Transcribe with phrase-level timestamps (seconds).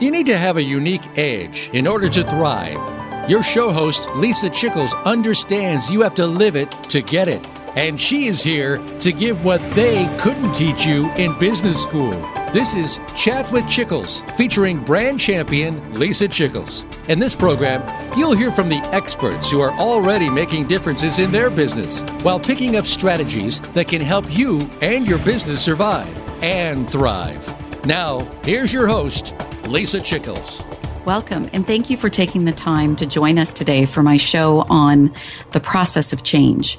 [0.00, 3.30] you need to have a unique edge in order to thrive.
[3.30, 7.46] Your show host, Lisa Chickles, understands you have to live it to get it.
[7.76, 12.12] And she is here to give what they couldn't teach you in business school.
[12.52, 16.84] This is Chat with Chickles, featuring brand champion Lisa Chickles.
[17.08, 17.82] In this program,
[18.18, 22.74] you'll hear from the experts who are already making differences in their business while picking
[22.74, 26.08] up strategies that can help you and your business survive
[26.42, 27.46] and thrive.
[27.86, 29.32] Now, here's your host,
[29.64, 30.64] Lisa Chickles.
[31.04, 34.62] Welcome, and thank you for taking the time to join us today for my show
[34.68, 35.14] on
[35.52, 36.78] the process of change.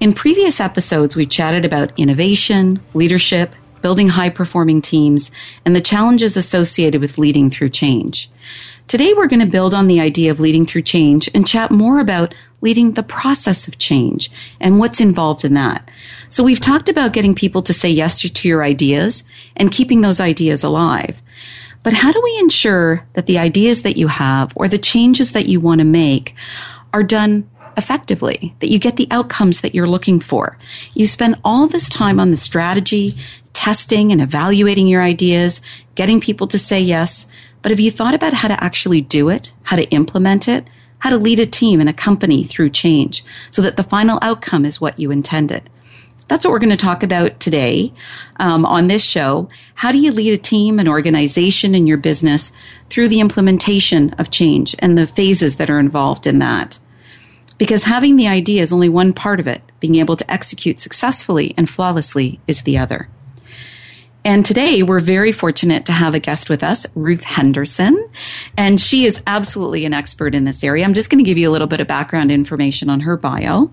[0.00, 5.30] In previous episodes, we chatted about innovation, leadership, building high performing teams,
[5.64, 8.30] and the challenges associated with leading through change.
[8.86, 12.00] Today, we're going to build on the idea of leading through change and chat more
[12.00, 15.88] about leading the process of change and what's involved in that.
[16.28, 19.24] So we've talked about getting people to say yes to your ideas
[19.56, 21.22] and keeping those ideas alive.
[21.82, 25.46] But how do we ensure that the ideas that you have or the changes that
[25.46, 26.34] you want to make
[26.92, 30.58] are done effectively, that you get the outcomes that you're looking for?
[30.94, 33.14] You spend all this time on the strategy,
[33.52, 35.60] testing and evaluating your ideas,
[35.94, 37.26] getting people to say yes.
[37.62, 41.10] But have you thought about how to actually do it, how to implement it, how
[41.10, 44.80] to lead a team and a company through change so that the final outcome is
[44.80, 45.68] what you intended?
[46.30, 47.92] That's what we're going to talk about today
[48.36, 49.48] um, on this show.
[49.74, 52.52] How do you lead a team, an organization, in your business
[52.88, 56.78] through the implementation of change and the phases that are involved in that?
[57.58, 59.60] Because having the idea is only one part of it.
[59.80, 63.08] Being able to execute successfully and flawlessly is the other.
[64.24, 68.08] And today we're very fortunate to have a guest with us, Ruth Henderson.
[68.56, 70.84] And she is absolutely an expert in this area.
[70.84, 73.70] I'm just going to give you a little bit of background information on her bio.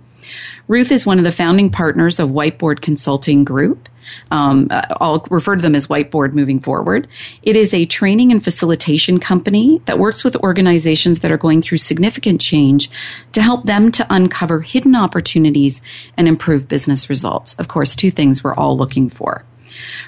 [0.70, 3.90] Ruth is one of the founding partners of Whiteboard Consulting Group.
[4.32, 7.10] Um, uh, I'll refer to them as Whiteboard moving forward.
[7.44, 11.80] It is a training and facilitation company that works with organizations that are going through
[11.80, 12.90] significant change
[13.34, 15.82] to help them to uncover hidden opportunities
[16.16, 17.54] and improve business results.
[17.56, 19.44] Of course, two things we're all looking for.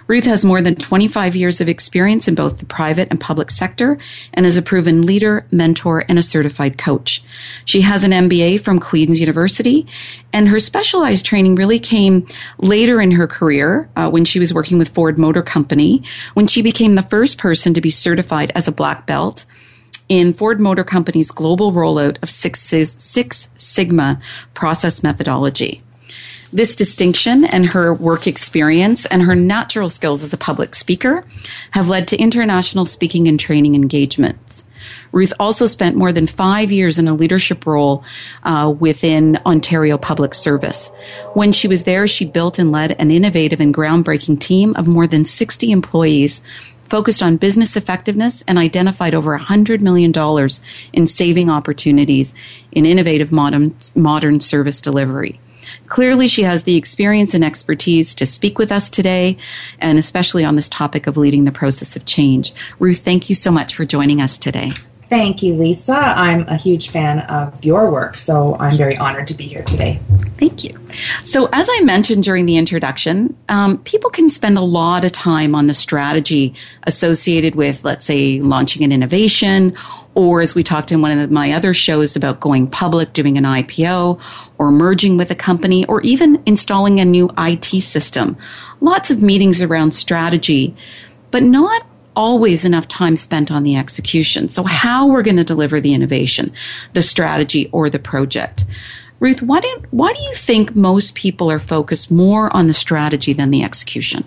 [0.07, 3.97] Ruth has more than 25 years of experience in both the private and public sector
[4.33, 7.23] and is a proven leader, mentor, and a certified coach.
[7.65, 9.87] She has an MBA from Queen's University,
[10.33, 12.25] and her specialized training really came
[12.57, 16.03] later in her career uh, when she was working with Ford Motor Company,
[16.33, 19.45] when she became the first person to be certified as a black belt
[20.09, 24.19] in Ford Motor Company's global rollout of Six, Six Sigma
[24.55, 25.81] process methodology.
[26.51, 31.23] This distinction and her work experience and her natural skills as a public speaker
[31.71, 34.65] have led to international speaking and training engagements.
[35.11, 38.03] Ruth also spent more than five years in a leadership role
[38.43, 40.91] uh, within Ontario Public Service.
[41.33, 45.05] When she was there, she built and led an innovative and groundbreaking team of more
[45.05, 46.43] than 60 employees
[46.89, 50.11] focused on business effectiveness and identified over $100 million
[50.93, 52.33] in saving opportunities
[52.71, 55.39] in innovative modern, modern service delivery.
[55.89, 59.37] Clearly, she has the experience and expertise to speak with us today,
[59.79, 62.53] and especially on this topic of leading the process of change.
[62.77, 64.71] Ruth, thank you so much for joining us today.
[65.09, 65.95] Thank you, Lisa.
[65.95, 69.99] I'm a huge fan of your work, so I'm very honored to be here today.
[70.37, 70.79] Thank you.
[71.23, 75.55] So, as I mentioned during the introduction, um, people can spend a lot of time
[75.55, 79.75] on the strategy associated with, let's say, launching an innovation
[80.19, 83.45] or as we talked in one of my other shows about going public, doing an
[83.45, 84.19] IPO,
[84.57, 88.35] or merging with a company, or even installing a new IT system.
[88.81, 90.75] Lots of meetings around strategy,
[91.31, 91.85] but not
[92.17, 94.49] always enough time spent on the execution.
[94.49, 96.51] So how we're going to deliver the innovation,
[96.91, 98.65] the strategy, or the project.
[99.21, 103.31] Ruth, why do, why do you think most people are focused more on the strategy
[103.31, 104.25] than the execution?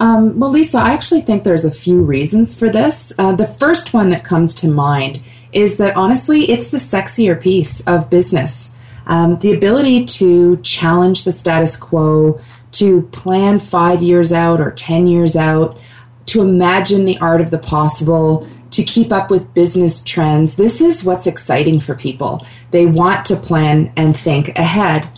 [0.00, 3.12] Um, well, Lisa, I actually think there's a few reasons for this.
[3.18, 5.20] Uh, the first one that comes to mind
[5.52, 8.74] is that honestly, it's the sexier piece of business.
[9.06, 12.40] Um, the ability to challenge the status quo,
[12.72, 15.78] to plan five years out or 10 years out,
[16.26, 20.54] to imagine the art of the possible, to keep up with business trends.
[20.54, 22.46] This is what's exciting for people.
[22.70, 25.10] They want to plan and think ahead.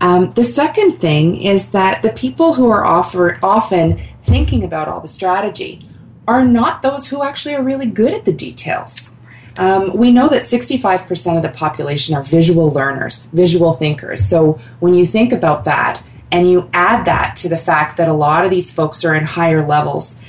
[0.00, 5.00] Um, the second thing is that the people who are offer, often thinking about all
[5.00, 5.88] the strategy
[6.28, 9.10] are not those who actually are really good at the details.
[9.56, 14.28] Um, we know that 65% of the population are visual learners, visual thinkers.
[14.28, 18.12] So when you think about that and you add that to the fact that a
[18.12, 20.20] lot of these folks are in higher levels,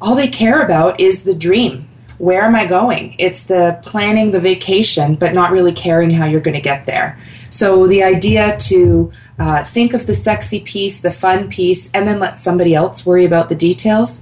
[0.00, 1.88] all they care about is the dream.
[2.18, 3.16] Where am I going?
[3.18, 7.18] It's the planning the vacation, but not really caring how you're going to get there.
[7.50, 12.18] So the idea to uh, think of the sexy piece, the fun piece, and then
[12.18, 14.20] let somebody else worry about the details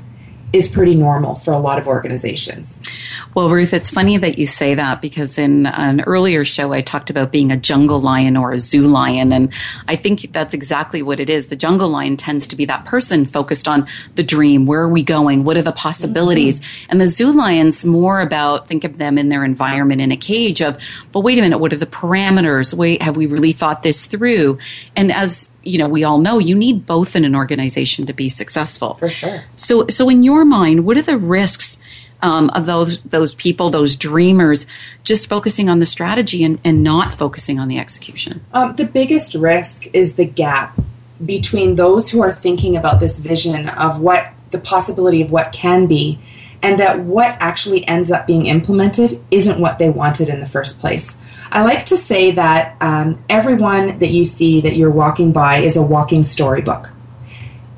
[0.55, 2.81] is pretty normal for a lot of organizations.
[3.35, 7.11] Well, Ruth, it's funny that you say that because in an earlier show, I talked
[7.11, 9.33] about being a jungle lion or a zoo lion.
[9.33, 9.53] And
[9.89, 11.49] I think that's exactly what it is.
[11.49, 14.65] The jungle lion tends to be that person focused on the dream.
[14.65, 15.43] Where are we going?
[15.43, 16.61] What are the possibilities?
[16.61, 16.87] Mm-hmm.
[16.91, 20.63] And the zoo lion's more about, think of them in their environment in a cage
[20.63, 20.79] of,
[21.11, 22.73] but wait a minute, what are the parameters?
[22.73, 24.59] Wait, have we really thought this through?
[24.95, 28.29] And as you know, we all know you need both in an organization to be
[28.29, 28.95] successful.
[28.95, 29.45] For sure.
[29.57, 31.79] So, so in your mind, what are the risks
[32.23, 34.67] um, of those those people, those dreamers,
[35.03, 38.45] just focusing on the strategy and, and not focusing on the execution?
[38.53, 40.79] Um, the biggest risk is the gap
[41.25, 45.87] between those who are thinking about this vision of what the possibility of what can
[45.87, 46.19] be
[46.63, 50.79] and that what actually ends up being implemented isn't what they wanted in the first
[50.79, 51.15] place.
[51.55, 55.77] I like to say that um, everyone that you see that you're walking by is
[55.77, 56.95] a walking storybook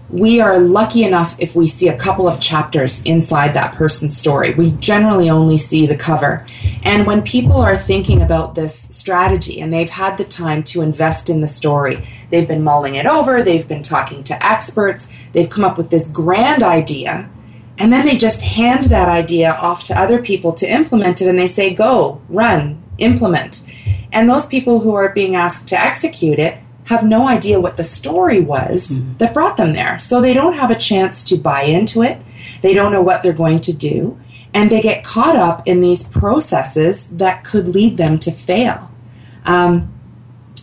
[0.09, 4.55] we are lucky enough if we see a couple of chapters inside that person's story.
[4.55, 6.47] We generally only see the cover.
[6.83, 11.29] And when people are thinking about this strategy and they've had the time to invest
[11.29, 15.65] in the story, they've been mulling it over, they've been talking to experts, they've come
[15.65, 17.29] up with this grand idea,
[17.79, 21.39] and then they just hand that idea off to other people to implement it and
[21.39, 23.63] they say, go, run, implement.
[24.13, 27.85] And those people who are being asked to execute it have no idea what the
[27.85, 29.17] story was mm-hmm.
[29.19, 29.99] that brought them there.
[29.99, 32.21] So they don't have a chance to buy into it.
[32.63, 34.19] They don't know what they're going to do.
[34.55, 38.91] And they get caught up in these processes that could lead them to fail.
[39.45, 39.93] Um,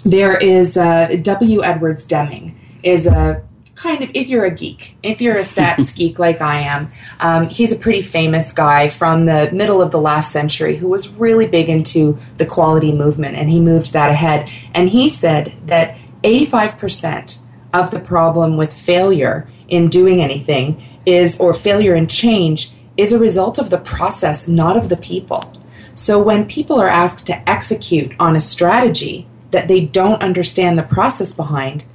[0.03, 1.63] there is uh, W.
[1.63, 3.43] Edwards Deming is a
[3.75, 7.47] kind of if you're a geek, if you're a stats geek like I am, um,
[7.47, 11.47] he's a pretty famous guy from the middle of the last century who was really
[11.47, 14.49] big into the quality movement, and he moved that ahead.
[14.73, 17.39] And he said that 85%
[17.73, 23.19] of the problem with failure in doing anything is, or failure in change, is a
[23.19, 25.51] result of the process, not of the people.
[25.95, 30.83] So when people are asked to execute on a strategy that they don't understand the
[30.83, 31.85] process behind,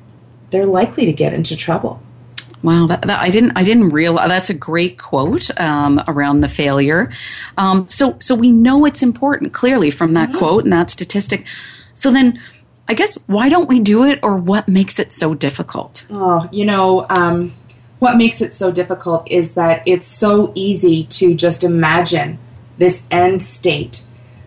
[0.51, 2.03] they're likely to get into trouble.
[2.63, 6.49] Wow, that, that, I didn't I didn't realize that's a great quote um, around the
[6.49, 7.13] failure.
[7.57, 10.39] Um, so so we know it's important clearly from that mm-hmm.
[10.39, 11.47] quote and that statistic.
[11.95, 12.41] So then
[12.89, 16.07] I guess why don't we do it, or what makes it so difficult?
[16.11, 17.53] Oh, you know, um,
[17.99, 22.39] what makes it so difficult is that it's so easy to just imagine
[22.79, 24.05] this end state.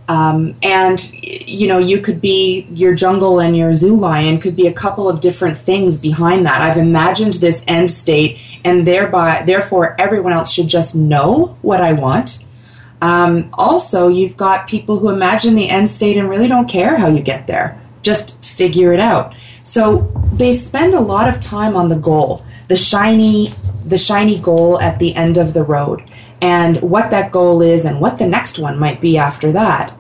[0.07, 4.67] Um, and you know, you could be your jungle and your zoo lion could be
[4.67, 6.61] a couple of different things behind that.
[6.61, 11.93] I've imagined this end state, and thereby, therefore, everyone else should just know what I
[11.93, 12.43] want.
[13.01, 17.07] Um, also, you've got people who imagine the end state and really don't care how
[17.07, 19.33] you get there just figure it out.
[19.63, 23.49] So they spend a lot of time on the goal, the shiny
[23.85, 26.03] the shiny goal at the end of the road
[26.41, 29.95] and what that goal is and what the next one might be after that.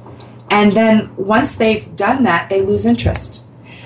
[0.49, 3.45] And then once they've done that, they lose interest.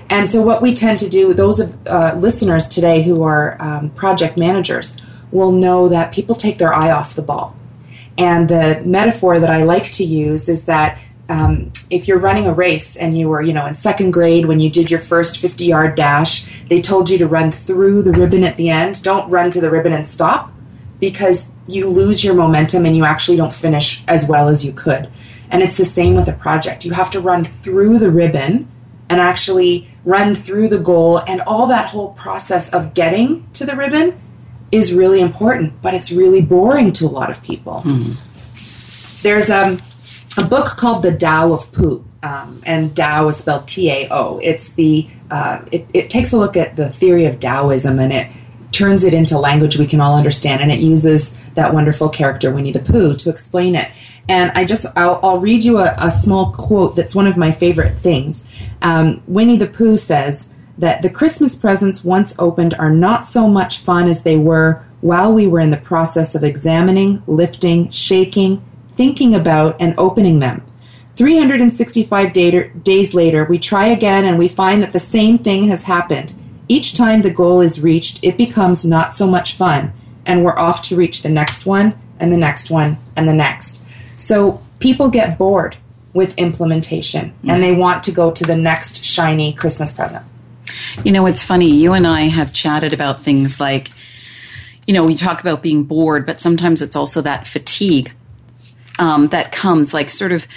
[0.10, 4.38] And so, what we tend to do, those uh, listeners today who are um, project
[4.38, 4.98] managers
[5.32, 7.56] will know that people take their eye off the ball.
[8.18, 12.54] And the metaphor that I like to use is that um, if you're running a
[12.54, 15.66] race and you were, you know, in second grade when you did your first 50
[15.66, 19.02] yard dash, they told you to run through the ribbon at the end.
[19.04, 20.52] Don't run to the ribbon and stop
[21.00, 25.10] because you lose your momentum and you actually don't finish as well as you could.
[25.50, 26.86] And it's the same with a project.
[26.86, 28.68] You have to run through the ribbon
[29.10, 33.76] and actually run through the goal and all that whole process of getting to the
[33.76, 34.20] ribbon
[34.72, 37.82] is really important, but it's really boring to a lot of people.
[37.86, 39.22] Mm-hmm.
[39.22, 39.82] There's um
[40.38, 44.40] a book called The Tao of Pooh, um, and Tao is spelled T A O.
[44.44, 48.30] It's the uh, it, it takes a look at the theory of Taoism and it
[48.72, 52.72] turns it into language we can all understand, and it uses that wonderful character Winnie
[52.72, 53.92] the Pooh to explain it.
[54.28, 57.52] And I just I'll, I'll read you a, a, small quote that's one of my
[57.52, 58.48] favorite things.
[58.82, 63.80] Um, Winnie the Pooh says that the Christmas presents once opened are not so much
[63.80, 69.36] fun as they were while we were in the process of examining, lifting, shaking, thinking
[69.36, 70.64] about and opening them.
[71.16, 75.84] 365 day- days later, we try again and we find that the same thing has
[75.84, 76.34] happened.
[76.68, 79.94] Each time the goal is reached, it becomes not so much fun,
[80.26, 83.84] and we're off to reach the next one, and the next one, and the next.
[84.18, 85.78] So people get bored
[86.14, 90.26] with implementation and they want to go to the next shiny Christmas present.
[91.04, 91.70] You know, it's funny.
[91.70, 93.90] You and I have chatted about things like,
[94.88, 98.14] you know, we talk about being bored, but sometimes it's also that fatigue
[98.98, 100.48] um, that comes, like sort of,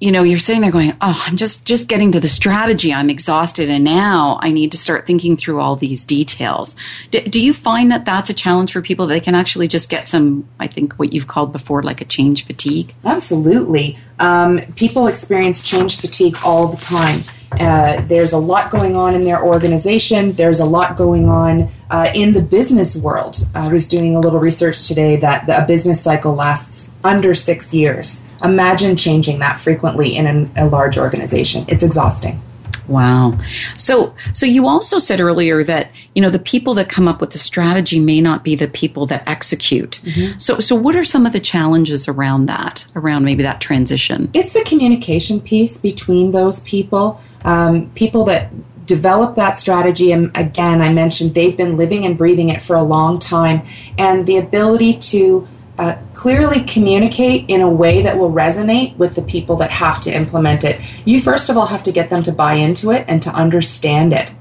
[0.00, 2.92] you know, you're sitting there going, "Oh, I'm just just getting to the strategy.
[2.92, 6.74] I'm exhausted, and now I need to start thinking through all these details."
[7.10, 9.06] D- do you find that that's a challenge for people?
[9.06, 12.46] They can actually just get some, I think, what you've called before, like a change
[12.46, 12.94] fatigue.
[13.04, 17.20] Absolutely, um, people experience change fatigue all the time.
[17.52, 20.32] Uh, there's a lot going on in their organization.
[20.32, 23.44] There's a lot going on uh, in the business world.
[23.54, 27.74] I was doing a little research today that the, a business cycle lasts under six
[27.74, 28.22] years.
[28.42, 31.64] Imagine changing that frequently in an, a large organization.
[31.68, 32.40] It's exhausting.
[32.86, 33.38] Wow.
[33.76, 37.30] So, so you also said earlier that, you know, the people that come up with
[37.30, 40.00] the strategy may not be the people that execute.
[40.02, 40.38] Mm-hmm.
[40.38, 44.28] So, so what are some of the challenges around that, around maybe that transition?
[44.34, 48.50] It's the communication piece between those people, um, people that
[48.86, 50.10] develop that strategy.
[50.12, 53.62] And again, I mentioned they've been living and breathing it for a long time
[53.96, 55.46] and the ability to
[55.78, 60.10] uh, clearly communicate in a way that will resonate with the people that have to
[60.10, 60.80] implement it.
[61.06, 64.12] You first of all have to get them to buy into it and to understand
[64.12, 64.34] it.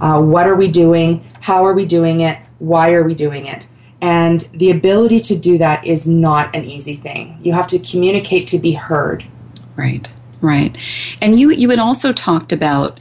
[0.00, 1.28] Uh, what are we doing?
[1.40, 2.38] How are we doing it?
[2.58, 3.66] Why are we doing it?
[4.00, 7.40] And the ability to do that is not an easy thing.
[7.42, 9.24] You have to communicate to be heard.
[9.74, 10.76] Right, right.
[11.20, 13.00] And you you had also talked about,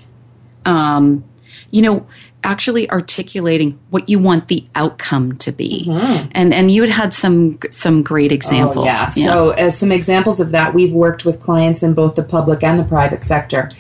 [0.65, 1.23] um,
[1.71, 2.07] you know,
[2.43, 5.85] actually articulating what you want the outcome to be.
[5.87, 6.29] Mm-hmm.
[6.31, 8.85] And and you had had some some great examples.
[8.85, 9.11] Oh, yeah.
[9.15, 9.25] yeah.
[9.27, 12.79] So as some examples of that, we've worked with clients in both the public and
[12.79, 13.71] the private sector.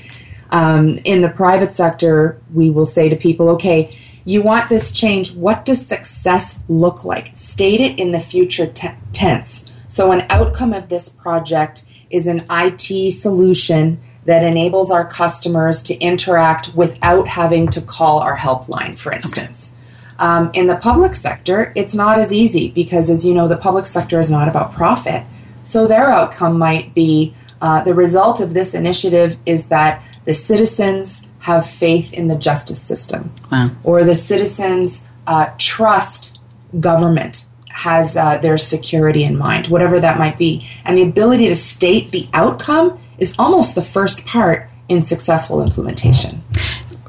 [0.49, 5.33] Um, in the private sector, we will say to people, okay, you want this change.
[5.33, 7.31] What does success look like?
[7.35, 9.65] State it in the future t- tense.
[9.87, 15.95] So, an outcome of this project is an IT solution that enables our customers to
[15.99, 19.71] interact without having to call our helpline, for instance.
[19.71, 19.81] Okay.
[20.17, 23.85] Um, in the public sector, it's not as easy because, as you know, the public
[23.85, 25.23] sector is not about profit.
[25.63, 31.27] So their outcome might be uh, the result of this initiative is that the citizens
[31.39, 33.71] have faith in the justice system, wow.
[33.83, 36.39] or the citizens uh, trust
[36.79, 37.44] government
[37.75, 40.65] has uh, their security in mind, whatever that might be.
[40.85, 46.41] And the ability to state the outcome is almost the first part in successful implementation.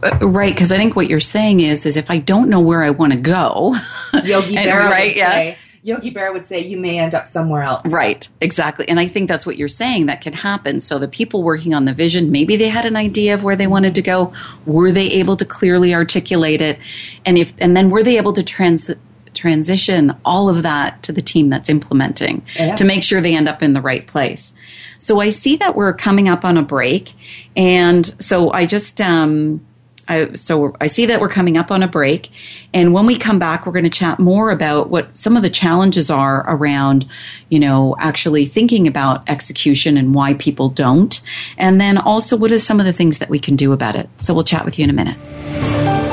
[0.02, 2.82] Uh, right, because I think what you're saying is, is if I don't know where
[2.82, 3.76] I want to go,
[4.25, 5.30] Yogi Berra right, would yeah.
[5.30, 7.87] say, Yogi Berra would say, you may end up somewhere else.
[7.87, 8.88] Right, exactly.
[8.88, 10.80] And I think that's what you're saying that could happen.
[10.80, 13.68] So the people working on the vision, maybe they had an idea of where they
[13.68, 14.32] wanted to go.
[14.66, 16.80] Were they able to clearly articulate it?
[17.25, 18.90] And if, and then were they able to trans,
[19.37, 22.75] transition all of that to the team that's implementing yeah.
[22.76, 24.52] to make sure they end up in the right place?
[24.99, 27.12] So I see that we're coming up on a break.
[27.57, 29.64] And so I just, um,
[30.09, 32.31] I, so I see that we're coming up on a break.
[32.73, 35.50] And when we come back, we're going to chat more about what some of the
[35.50, 37.07] challenges are around,
[37.49, 41.21] you know, actually thinking about execution and why people don't.
[41.59, 44.09] And then also what are some of the things that we can do about it.
[44.19, 46.05] So we'll chat with you in a minute.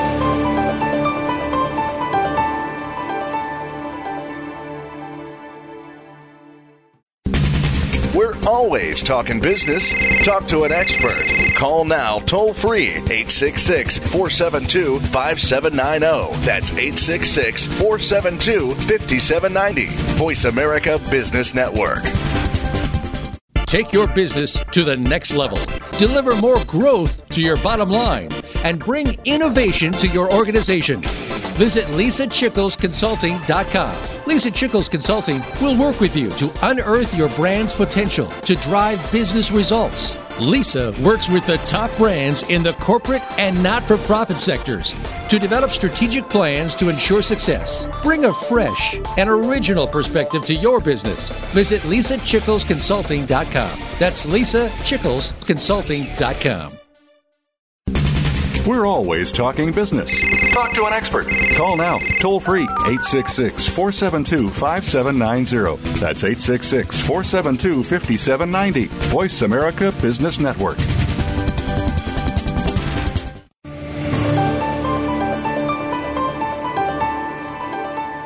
[8.74, 9.94] Always talking business.
[10.26, 11.28] Talk to an expert.
[11.56, 16.44] Call now toll free 866 472 5790.
[16.44, 19.86] That's 866 472 5790.
[20.18, 22.02] Voice America Business Network.
[23.68, 25.60] Take your business to the next level.
[26.00, 28.32] Deliver more growth to your bottom line
[28.64, 31.04] and bring innovation to your organization.
[31.58, 34.13] Visit lisachicklesconsulting.com.
[34.26, 39.52] Lisa Chickles Consulting will work with you to unearth your brand's potential to drive business
[39.52, 40.16] results.
[40.40, 44.96] Lisa works with the top brands in the corporate and not for profit sectors
[45.30, 47.86] to develop strategic plans to ensure success.
[48.02, 51.30] Bring a fresh and original perspective to your business.
[51.52, 53.80] Visit lisachicklesconsulting.com.
[54.00, 56.83] That's lisachicklesconsulting.com.
[58.66, 60.22] We're always talking business.
[60.54, 61.28] Talk to an expert.
[61.54, 66.00] Call now, toll free, 866 472 5790.
[66.00, 68.86] That's 866 472 5790.
[69.10, 70.78] Voice America Business Network.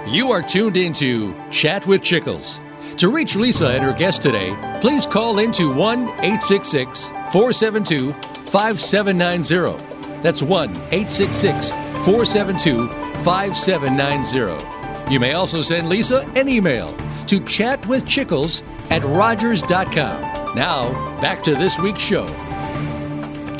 [0.08, 2.60] You are tuned into Chat with Chickles.
[2.98, 8.14] To reach Lisa and her guest today, please call into 1 866 472
[8.52, 9.87] 5790.
[10.22, 12.88] That's 1 866 472
[13.24, 15.14] 5790.
[15.14, 16.96] You may also send Lisa an email
[17.28, 20.56] to chatwithchickles at rogers.com.
[20.56, 22.26] Now, back to this week's show.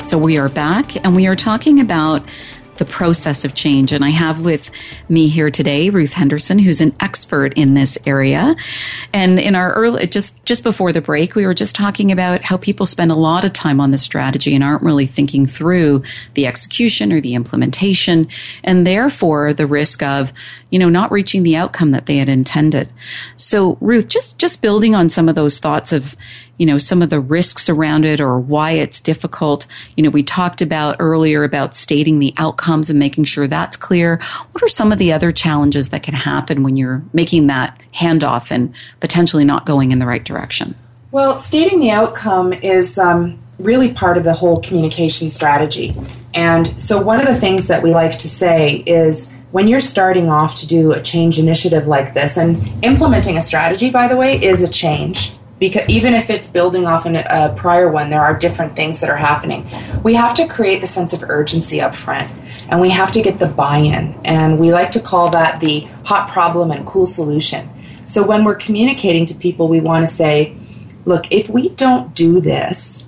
[0.02, 2.22] So we are back and we are talking about
[2.78, 3.92] the process of change.
[3.92, 4.70] And I have with
[5.08, 8.56] me here today Ruth Henderson, who's an expert in this area.
[9.12, 12.56] And in our early, just, just before the break, we were just talking about how
[12.56, 16.02] people spend a lot of time on the strategy and aren't really thinking through
[16.34, 18.28] the execution or the implementation.
[18.64, 20.32] And therefore the risk of,
[20.70, 22.92] you know, not reaching the outcome that they had intended.
[23.36, 26.16] So Ruth, just, just building on some of those thoughts of,
[26.58, 29.66] you know, some of the risks around it or why it's difficult.
[29.96, 34.20] You know, we talked about earlier about stating the outcomes and making sure that's clear.
[34.52, 38.50] What are some of the other challenges that can happen when you're making that handoff
[38.50, 40.74] and potentially not going in the right direction?
[41.10, 45.94] Well, stating the outcome is um, really part of the whole communication strategy.
[46.34, 50.28] And so, one of the things that we like to say is when you're starting
[50.28, 54.42] off to do a change initiative like this, and implementing a strategy, by the way,
[54.42, 58.36] is a change because even if it's building off an, a prior one, there are
[58.36, 59.66] different things that are happening.
[60.02, 62.30] We have to create the sense of urgency up front,
[62.68, 66.30] and we have to get the buy-in, and we like to call that the hot
[66.30, 67.68] problem and cool solution.
[68.04, 70.56] So when we're communicating to people, we want to say,
[71.04, 73.04] "Look, if we don't do this."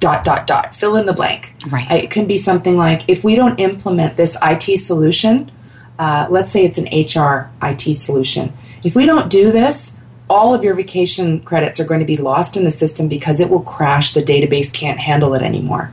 [0.00, 0.74] Dot dot dot.
[0.74, 1.54] Fill in the blank.
[1.68, 2.04] Right.
[2.04, 5.52] It can be something like if we don't implement this IT solution,
[5.98, 8.54] uh, let's say it's an HR IT solution.
[8.82, 9.92] If we don't do this,
[10.30, 13.50] all of your vacation credits are going to be lost in the system because it
[13.50, 14.14] will crash.
[14.14, 15.90] The database can't handle it anymore.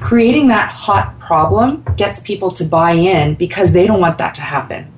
[0.00, 4.42] Creating that hot problem gets people to buy in because they don't want that to
[4.42, 4.92] happen.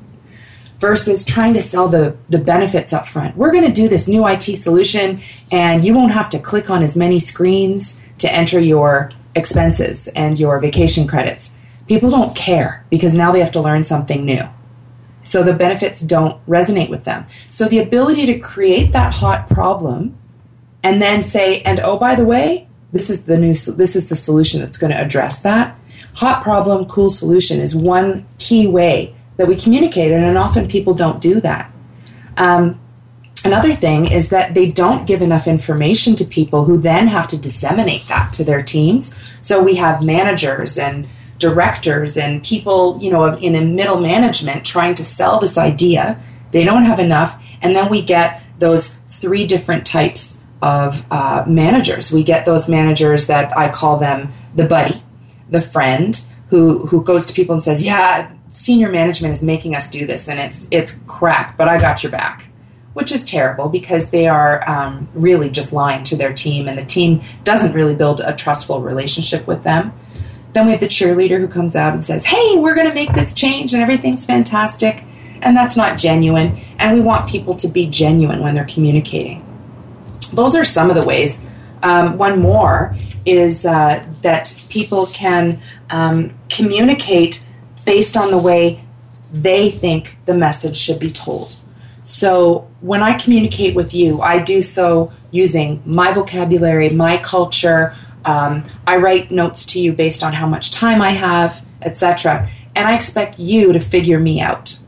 [0.78, 3.36] Versus trying to sell the, the benefits up front.
[3.36, 5.20] We're going to do this new IT solution,
[5.52, 10.40] and you won't have to click on as many screens to enter your expenses and
[10.40, 11.50] your vacation credits.
[11.88, 14.48] People don't care because now they have to learn something new.
[15.28, 17.26] So the benefits don't resonate with them.
[17.50, 20.16] So the ability to create that hot problem
[20.82, 24.14] and then say, and oh, by the way, this is the new, this is the
[24.16, 25.78] solution that's going to address that.
[26.14, 31.20] Hot problem, cool solution is one key way that we communicate, and often people don't
[31.20, 31.70] do that.
[32.36, 32.80] Um,
[33.44, 37.36] another thing is that they don't give enough information to people who then have to
[37.36, 39.14] disseminate that to their teams.
[39.42, 41.06] So we have managers and
[41.38, 46.20] directors and people, you know, in a middle management trying to sell this idea.
[46.50, 47.42] They don't have enough.
[47.62, 52.10] And then we get those three different types of uh, managers.
[52.10, 55.02] We get those managers that I call them the buddy,
[55.48, 59.88] the friend who, who goes to people and says, yeah, senior management is making us
[59.88, 62.48] do this and it's, it's crap, but I got your back
[62.98, 66.84] which is terrible because they are um, really just lying to their team, and the
[66.84, 69.92] team doesn't really build a trustful relationship with them.
[70.58, 73.12] Then we have the cheerleader who comes out and says, Hey, we're going to make
[73.12, 75.04] this change and everything's fantastic.
[75.40, 76.60] And that's not genuine.
[76.80, 79.46] And we want people to be genuine when they're communicating.
[80.32, 81.38] Those are some of the ways.
[81.84, 87.46] Um, one more is uh, that people can um, communicate
[87.86, 88.84] based on the way
[89.32, 91.54] they think the message should be told.
[92.02, 98.64] So when I communicate with you, I do so using my vocabulary, my culture, um,
[98.86, 102.50] I write notes to you based on how much time I have, etc.
[102.74, 104.78] And I expect you to figure me out.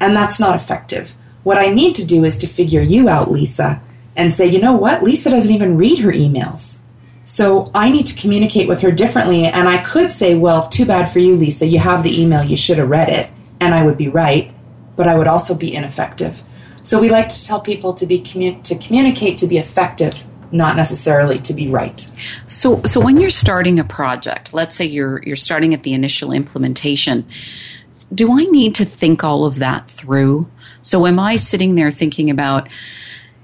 [0.00, 1.16] And that's not effective.
[1.42, 3.80] What I need to do is to figure you out, Lisa,
[4.16, 5.02] and say, you know what?
[5.02, 6.78] Lisa doesn't even read her emails.
[7.24, 9.46] So I need to communicate with her differently.
[9.46, 11.66] And I could say, well, too bad for you, Lisa.
[11.66, 12.42] You have the email.
[12.42, 13.30] You should have read it.
[13.60, 14.52] And I would be right,
[14.96, 16.42] but I would also be ineffective.
[16.82, 20.22] So we like to tell people to be commu- to communicate to be effective
[20.54, 22.08] not necessarily to be right.
[22.46, 26.32] So so when you're starting a project, let's say you're you're starting at the initial
[26.32, 27.26] implementation,
[28.14, 30.48] do I need to think all of that through?
[30.80, 32.68] So am I sitting there thinking about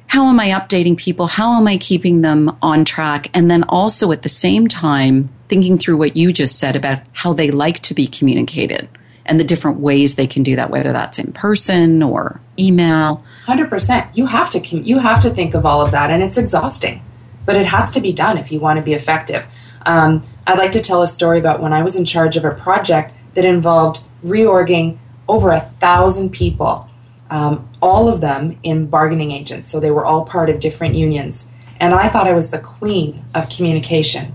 [0.07, 1.27] how am I updating people?
[1.27, 3.29] How am I keeping them on track?
[3.35, 7.33] And then also at the same time thinking through what you just said about how
[7.33, 8.89] they like to be communicated
[9.31, 13.25] and the different ways they can do that, whether that's in person or email.
[13.47, 14.09] Hundred percent.
[14.15, 17.01] You have to you have to think of all of that, and it's exhausting,
[17.47, 19.47] but it has to be done if you want to be effective.
[19.87, 22.51] Um, I'd like to tell a story about when I was in charge of a
[22.51, 26.89] project that involved reorging over a thousand people,
[27.31, 29.71] um, all of them in bargaining agents.
[29.71, 31.47] So they were all part of different unions,
[31.79, 34.35] and I thought I was the queen of communication.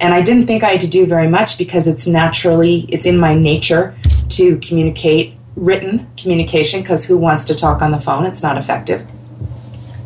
[0.00, 3.16] And I didn't think I had to do very much because it's naturally, it's in
[3.16, 3.94] my nature
[4.30, 8.26] to communicate written communication because who wants to talk on the phone?
[8.26, 9.06] It's not effective.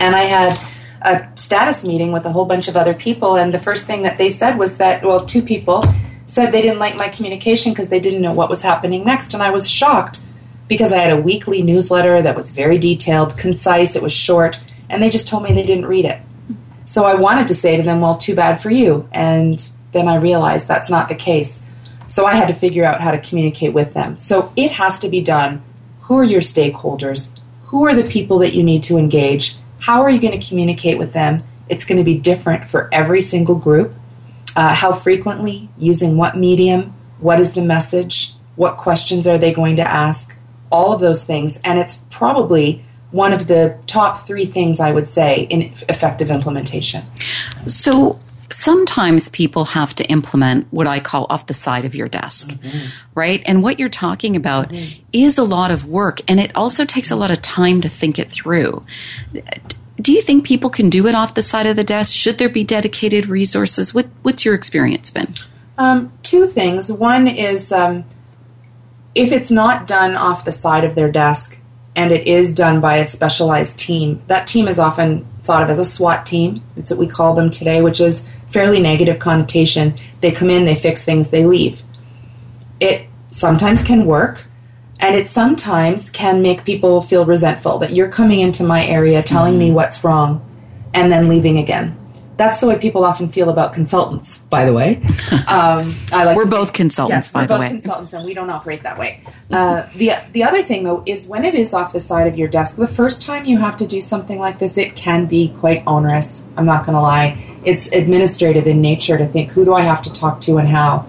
[0.00, 0.58] And I had
[1.02, 4.18] a status meeting with a whole bunch of other people, and the first thing that
[4.18, 5.82] they said was that, well, two people
[6.26, 9.32] said they didn't like my communication because they didn't know what was happening next.
[9.32, 10.20] And I was shocked
[10.68, 15.02] because I had a weekly newsletter that was very detailed, concise, it was short, and
[15.02, 16.20] they just told me they didn't read it.
[16.84, 19.08] So I wanted to say to them, well, too bad for you.
[19.12, 21.62] And then I realized that's not the case.
[22.08, 24.18] So I had to figure out how to communicate with them.
[24.18, 25.62] So it has to be done.
[26.02, 27.38] Who are your stakeholders?
[27.66, 29.56] Who are the people that you need to engage?
[29.78, 31.44] How are you going to communicate with them?
[31.68, 33.94] It's going to be different for every single group.
[34.56, 35.68] Uh, how frequently?
[35.76, 36.94] Using what medium?
[37.20, 38.32] What is the message?
[38.56, 40.36] What questions are they going to ask?
[40.72, 41.58] All of those things.
[41.58, 47.04] And it's probably one of the top three things I would say in effective implementation.
[47.66, 48.18] So,
[48.50, 52.86] sometimes people have to implement what I call off the side of your desk, mm-hmm.
[53.14, 53.42] right?
[53.46, 55.00] And what you're talking about mm-hmm.
[55.12, 58.18] is a lot of work and it also takes a lot of time to think
[58.18, 58.84] it through.
[60.00, 62.14] Do you think people can do it off the side of the desk?
[62.14, 63.92] Should there be dedicated resources?
[63.92, 65.34] What, what's your experience been?
[65.76, 66.92] Um, two things.
[66.92, 68.04] One is um,
[69.14, 71.58] if it's not done off the side of their desk
[71.96, 75.78] and it is done by a specialized team, that team is often thought of as
[75.78, 76.62] a SWAT team.
[76.76, 79.98] It's what we call them today, which is fairly negative connotation.
[80.20, 81.82] They come in, they fix things, they leave.
[82.80, 84.44] It sometimes can work,
[85.00, 89.52] and it sometimes can make people feel resentful that you're coming into my area telling
[89.52, 89.60] mm-hmm.
[89.60, 90.44] me what's wrong
[90.94, 91.96] and then leaving again.
[92.38, 95.02] That's the way people often feel about consultants, by the way.
[95.48, 97.60] Um, I like we're both consultants, yes, by the way.
[97.60, 99.22] We're both consultants, and we don't operate that way.
[99.50, 102.48] Uh, the the other thing, though, is when it is off the side of your
[102.48, 102.76] desk.
[102.76, 106.44] The first time you have to do something like this, it can be quite onerous.
[106.56, 110.02] I'm not going to lie it's administrative in nature to think who do I have
[110.02, 111.06] to talk to and how.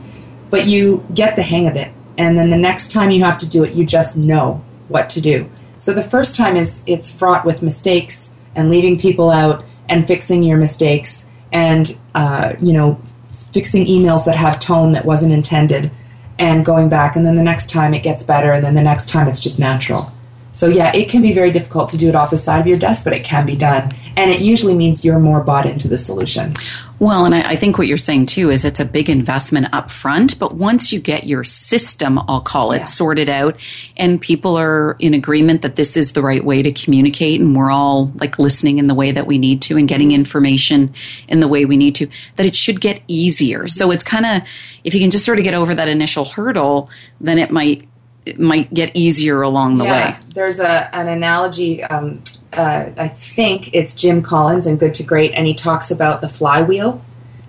[0.50, 1.92] But you get the hang of it.
[2.18, 5.22] And then the next time you have to do it, you just know what to
[5.22, 5.50] do.
[5.80, 10.43] So the first time is it's fraught with mistakes and leaving people out and fixing
[10.43, 13.02] your mistakes and uh, you know
[13.34, 15.91] fixing emails that have tone that wasn't intended
[16.38, 19.10] and going back and then the next time it gets better and then the next
[19.10, 20.12] time it's just natural
[20.52, 22.78] so, yeah, it can be very difficult to do it off the side of your
[22.78, 23.95] desk, but it can be done.
[24.17, 26.54] And it usually means you're more bought into the solution.
[26.99, 29.89] Well, and I, I, think what you're saying too is it's a big investment up
[29.89, 32.83] front, but once you get your system, I'll call it, yeah.
[32.83, 33.57] sorted out,
[33.95, 37.71] and people are in agreement that this is the right way to communicate, and we're
[37.71, 40.93] all like listening in the way that we need to and getting information
[41.29, 43.67] in the way we need to, that it should get easier.
[43.67, 44.47] So it's kind of,
[44.83, 46.89] if you can just sort of get over that initial hurdle,
[47.21, 47.88] then it might
[48.25, 50.25] it might get easier along the yeah, way.
[50.35, 51.81] There's a an analogy.
[51.83, 52.21] Um,
[52.53, 56.29] uh, I think it's Jim Collins and Good to Great, and he talks about the
[56.29, 57.01] flywheel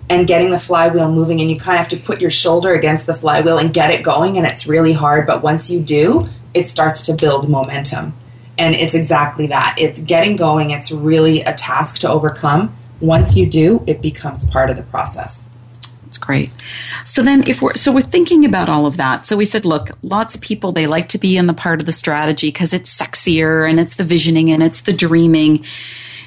[0.09, 3.05] and getting the flywheel moving, and you kind of have to put your shoulder against
[3.05, 5.25] the flywheel and get it going, and it's really hard.
[5.25, 8.13] But once you do, it starts to build momentum,
[8.57, 9.75] and it's exactly that.
[9.77, 10.71] It's getting going.
[10.71, 12.75] It's really a task to overcome.
[12.99, 15.45] Once you do, it becomes part of the process.
[16.11, 16.53] That's great.
[17.05, 19.25] So then if we're so we're thinking about all of that.
[19.25, 21.85] So we said, look, lots of people they like to be in the part of
[21.85, 25.63] the strategy because it's sexier and it's the visioning and it's the dreaming.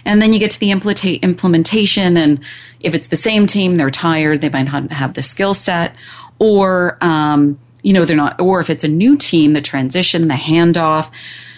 [0.07, 2.40] And then you get to the implementation and
[2.81, 5.94] if it's the same team, they're tired, they might not have the skill set
[6.38, 10.35] or um, you know, they're not or if it's a new team, the transition, the
[10.35, 11.11] handoff.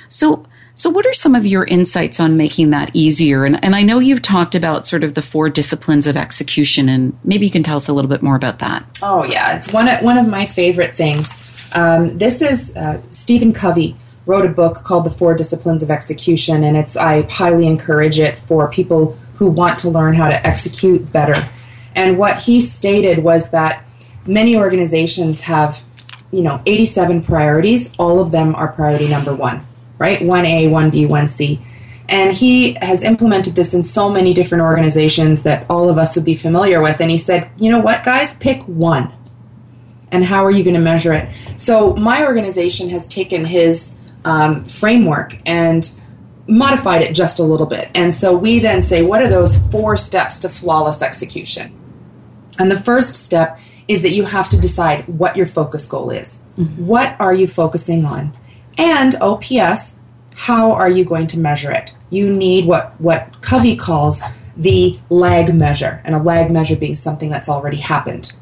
[0.09, 0.45] So
[0.79, 3.47] so, what are some of your insights on making that easier?
[3.47, 7.19] And, and I know you've talked about sort of the four disciplines of execution, and
[7.25, 8.85] maybe you can tell us a little bit more about that.
[9.03, 9.57] Oh, yeah.
[9.57, 11.35] It's one of, one of my favorite things.
[11.75, 16.63] Um, this is uh, Stephen Covey wrote a book called The Four Disciplines of Execution,
[16.63, 21.11] and it's I highly encourage it for people who want to learn how to execute
[21.11, 21.49] better.
[21.95, 23.83] And what he stated was that
[24.27, 25.83] many organizations have,
[26.31, 27.95] you know, 87 priorities.
[27.99, 29.65] All of them are priority number one
[29.99, 30.21] right?
[30.21, 31.61] 1A, 1B, 1C.
[32.09, 36.25] And he has implemented this in so many different organizations that all of us would
[36.25, 37.01] be familiar with.
[37.01, 39.13] And he said, you know what, guys, pick one.
[40.13, 41.29] And how are you going to measure it?
[41.57, 45.91] So, my organization has taken his um, framework and
[46.47, 47.91] modified it just a little bit.
[47.93, 51.77] And so, we then say, what are those four steps to flawless execution?
[52.61, 56.39] And the first step is that you have to decide what your focus goal is.
[56.57, 56.87] Mm-hmm.
[56.87, 58.37] What are you focusing on?
[58.79, 59.97] And OPS,
[60.35, 61.93] how are you going to measure it?
[62.11, 64.21] You need what, what Covey calls
[64.57, 68.33] the lag measure, and a lag measure being something that's already happened.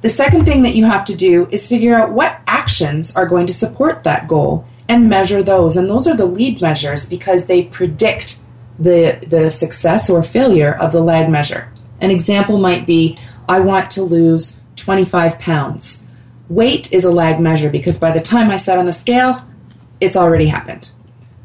[0.00, 3.46] The second thing that you have to do is figure out what actions are going
[3.46, 5.76] to support that goal and measure those.
[5.76, 8.42] And those are the lead measures because they predict
[8.78, 11.70] the, the success or failure of the lag measure.
[12.00, 16.02] An example might be I want to lose 25 pounds.
[16.48, 19.44] Weight is a lag measure because by the time I set on the scale,
[20.00, 20.90] it's already happened.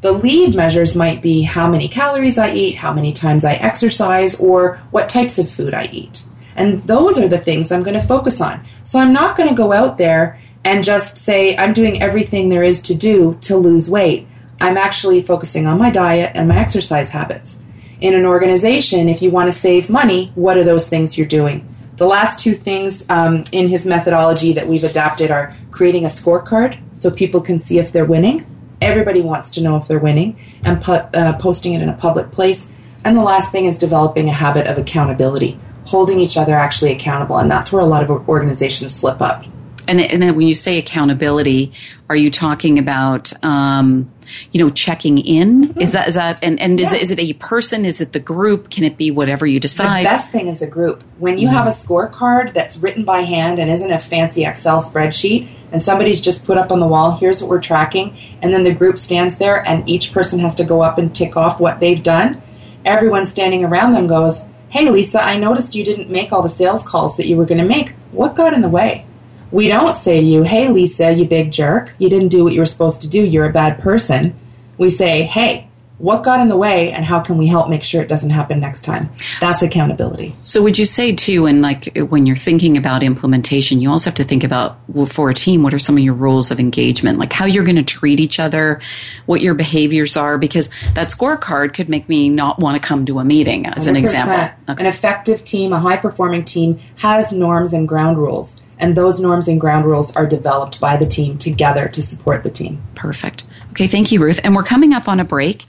[0.02, 4.38] The lead measures might be how many calories I eat, how many times I exercise,
[4.38, 6.24] or what types of food I eat.
[6.54, 8.66] And those are the things I'm going to focus on.
[8.82, 12.62] So I'm not going to go out there and just say, I'm doing everything there
[12.62, 14.26] is to do to lose weight.
[14.60, 17.58] I'm actually focusing on my diet and my exercise habits.
[18.00, 21.72] In an organization, if you want to save money, what are those things you're doing?
[21.96, 26.78] The last two things um, in his methodology that we've adapted are creating a scorecard
[26.98, 28.46] so people can see if they're winning.
[28.80, 32.68] Everybody wants to know if they're winning, and uh, posting it in a public place.
[33.04, 37.38] And the last thing is developing a habit of accountability, holding each other actually accountable.
[37.38, 39.44] And that's where a lot of organizations slip up.
[39.88, 41.72] And, and then when you say accountability,
[42.08, 44.10] are you talking about, um,
[44.52, 45.68] you know, checking in?
[45.68, 45.80] Mm-hmm.
[45.80, 46.86] Is that, is that, and, and yeah.
[46.86, 47.84] is, it, is it a person?
[47.84, 48.70] Is it the group?
[48.70, 50.00] Can it be whatever you decide?
[50.00, 51.02] The best thing is a group.
[51.18, 51.56] When you mm-hmm.
[51.56, 56.20] have a scorecard that's written by hand and isn't a fancy Excel spreadsheet, and somebody's
[56.20, 59.36] just put up on the wall, here's what we're tracking, and then the group stands
[59.36, 62.42] there and each person has to go up and tick off what they've done,
[62.84, 66.82] everyone standing around them goes, Hey, Lisa, I noticed you didn't make all the sales
[66.82, 67.90] calls that you were going to make.
[68.10, 69.06] What got in the way?
[69.50, 72.60] We don't say to you, hey, Lisa, you big jerk, you didn't do what you
[72.60, 74.34] were supposed to do, you're a bad person.
[74.78, 75.66] We say, hey,
[75.98, 78.60] what got in the way and how can we help make sure it doesn't happen
[78.60, 79.08] next time?
[79.40, 80.36] That's accountability.
[80.42, 84.14] So would you say too and like when you're thinking about implementation you also have
[84.16, 87.18] to think about well, for a team what are some of your rules of engagement?
[87.18, 88.80] Like how you're going to treat each other
[89.24, 93.18] what your behaviors are because that scorecard could make me not want to come to
[93.18, 93.88] a meeting as 100%.
[93.88, 94.58] an example.
[94.68, 94.82] Okay.
[94.82, 99.48] an effective team a high performing team has norms and ground rules and those norms
[99.48, 102.82] and ground rules are developed by the team together to support the team.
[102.94, 103.44] Perfect.
[103.70, 104.40] Okay, thank you, Ruth.
[104.44, 105.64] And we're coming up on a break.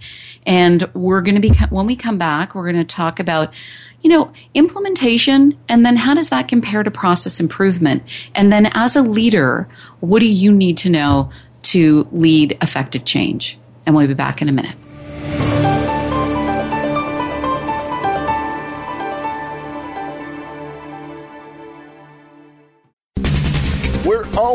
[0.45, 3.53] And we're going to be, when we come back, we're going to talk about,
[4.01, 8.03] you know, implementation and then how does that compare to process improvement?
[8.33, 9.67] And then as a leader,
[9.99, 11.31] what do you need to know
[11.63, 13.57] to lead effective change?
[13.85, 14.77] And we'll be back in a minute.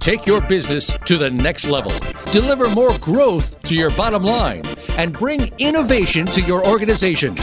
[0.00, 1.92] Take your business to the next level.
[2.32, 7.34] Deliver more growth to your bottom line and bring innovation to your organization.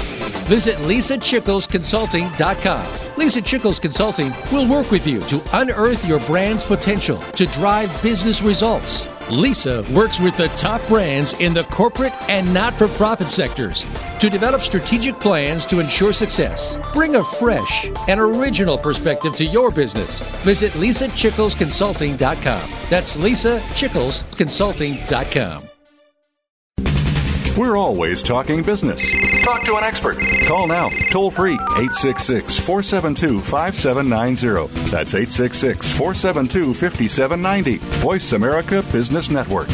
[0.47, 3.17] Visit lisachicklesconsulting.com.
[3.17, 8.41] Lisa Chickles Consulting will work with you to unearth your brand's potential to drive business
[8.41, 9.05] results.
[9.29, 13.87] Lisa works with the top brands in the corporate and not for profit sectors
[14.19, 16.77] to develop strategic plans to ensure success.
[16.93, 20.19] Bring a fresh and original perspective to your business.
[20.43, 22.69] Visit lisachicklesconsulting.com.
[22.89, 25.66] That's lisachicklesconsulting.com.
[27.57, 29.11] We're always talking business.
[29.41, 30.17] Talk to an expert.
[30.45, 34.67] Call now, toll free, 866 472 5790.
[34.91, 37.77] That's 866 472 5790.
[37.99, 39.67] Voice America Business Network.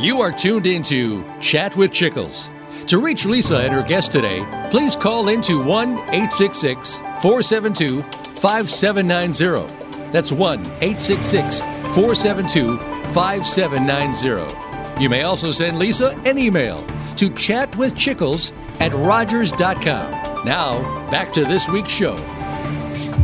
[0.00, 2.50] You are tuned into Chat with Chickles.
[2.86, 8.02] To reach Lisa and her guest today, please call into 1 866 472
[8.36, 9.79] 5790.
[10.12, 12.78] That's 1 866 472
[13.12, 15.02] 5790.
[15.02, 16.84] You may also send Lisa an email
[17.16, 20.44] to chatwithchickles at rogers.com.
[20.44, 22.16] Now, back to this week's show.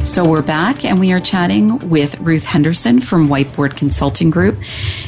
[0.06, 4.56] So we're back and we are chatting with Ruth Henderson from Whiteboard Consulting Group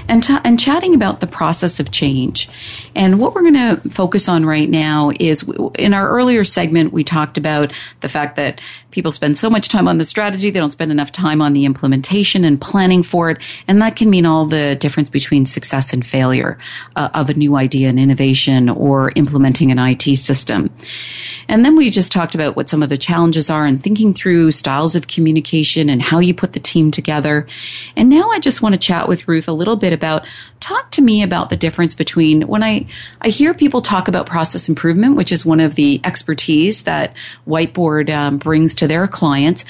[0.09, 2.51] and, t- and chatting about the process of change.
[2.97, 7.05] And what we're going to focus on right now is in our earlier segment, we
[7.05, 10.71] talked about the fact that people spend so much time on the strategy, they don't
[10.71, 13.39] spend enough time on the implementation and planning for it.
[13.69, 16.59] And that can mean all the difference between success and failure
[16.97, 20.71] uh, of a new idea and innovation or implementing an IT system.
[21.47, 24.51] And then we just talked about what some of the challenges are and thinking through
[24.51, 27.47] styles of communication and how you put the team together.
[27.97, 30.25] And now I just want to chat with Ruth a little bit about
[30.61, 32.87] talk to me about the difference between when I,
[33.21, 37.15] I hear people talk about process improvement, which is one of the expertise that
[37.47, 39.65] Whiteboard um, brings to their clients,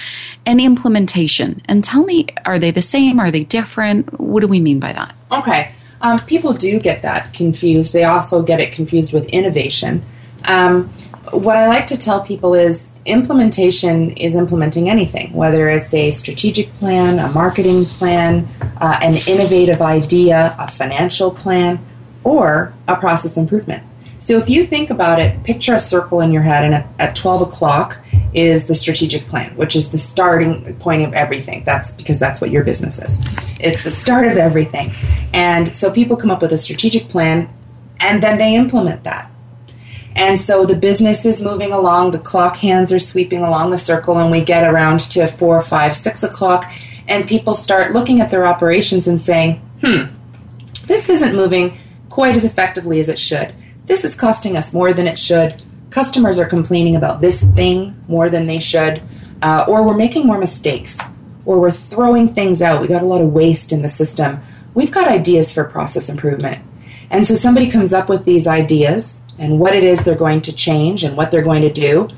[0.47, 1.61] and implementation.
[1.67, 3.21] And tell me, are they the same?
[3.21, 4.19] Are they different?
[4.19, 5.15] What do we mean by that?
[5.31, 5.73] Okay.
[6.01, 7.93] Um, people do get that confused.
[7.93, 10.05] They also get it confused with innovation.
[10.45, 10.91] Um,
[11.33, 16.69] what I like to tell people is implementation is implementing anything, whether it's a strategic
[16.75, 18.47] plan, a marketing plan,
[18.81, 21.85] uh, an innovative idea, a financial plan,
[22.25, 23.83] or a process improvement.
[24.21, 27.15] So if you think about it, picture a circle in your head, and at, at
[27.15, 28.01] 12 o'clock
[28.35, 31.63] is the strategic plan, which is the starting point of everything.
[31.65, 33.25] That's because that's what your business is.
[33.61, 34.91] It's the start of everything.
[35.33, 37.49] And so people come up with a strategic plan
[38.01, 39.31] and then they implement that.
[40.19, 44.19] And so the business is moving along, the clock hands are sweeping along the circle,
[44.19, 46.69] and we get around to four, five, six o'clock,
[47.07, 50.07] and people start looking at their operations and saying, hmm,
[50.87, 51.79] this isn't moving
[52.09, 53.55] quite as effectively as it should.
[53.87, 55.63] This is costing us more than it should.
[55.91, 59.01] Customers are complaining about this thing more than they should,
[59.41, 60.99] uh, or we're making more mistakes,
[61.45, 62.83] or we're throwing things out.
[62.83, 64.41] We got a lot of waste in the system.
[64.75, 66.61] We've got ideas for process improvement.
[67.09, 70.53] And so somebody comes up with these ideas and what it is they're going to
[70.53, 72.09] change and what they're going to do,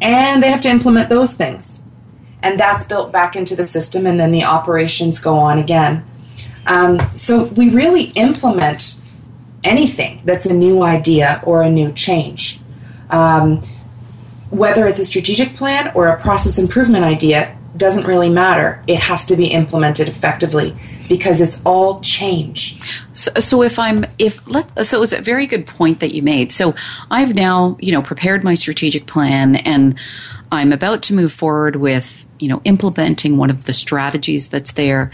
[0.00, 1.80] and they have to implement those things.
[2.42, 6.04] And that's built back into the system, and then the operations go on again.
[6.66, 9.00] Um, so we really implement
[9.64, 12.60] anything that's a new idea or a new change.
[13.10, 13.60] Um,
[14.50, 18.82] whether it's a strategic plan or a process improvement idea doesn't really matter.
[18.86, 20.76] It has to be implemented effectively
[21.12, 22.80] because it's all change.
[23.12, 26.50] So, so if I'm if let so it's a very good point that you made.
[26.50, 26.74] So
[27.10, 29.98] I've now you know prepared my strategic plan and
[30.50, 35.10] I'm about to move forward with you know implementing one of the strategies that's there.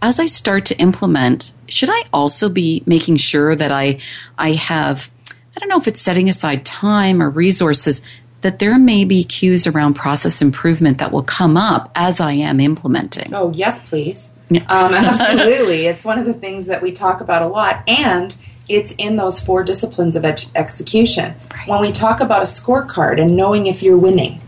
[0.00, 3.98] As I start to implement, should I also be making sure that I
[4.38, 5.10] I have
[5.54, 8.00] I don't know if it's setting aside time or resources
[8.40, 12.58] that there may be cues around process improvement that will come up as I am
[12.58, 13.32] implementing.
[13.32, 14.32] Oh, yes, please.
[14.68, 15.86] Um, absolutely.
[15.86, 17.82] it's one of the things that we talk about a lot.
[17.88, 18.34] And
[18.68, 21.34] it's in those four disciplines of ex- execution.
[21.54, 21.68] Right.
[21.68, 24.40] When we talk about a scorecard and knowing if you're winning,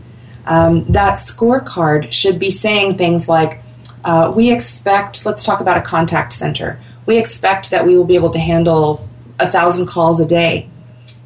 [0.45, 3.61] um, that scorecard should be saying things like,
[4.03, 6.79] uh, we expect, let's talk about a contact center.
[7.05, 9.07] We expect that we will be able to handle
[9.39, 10.69] a thousand calls a day.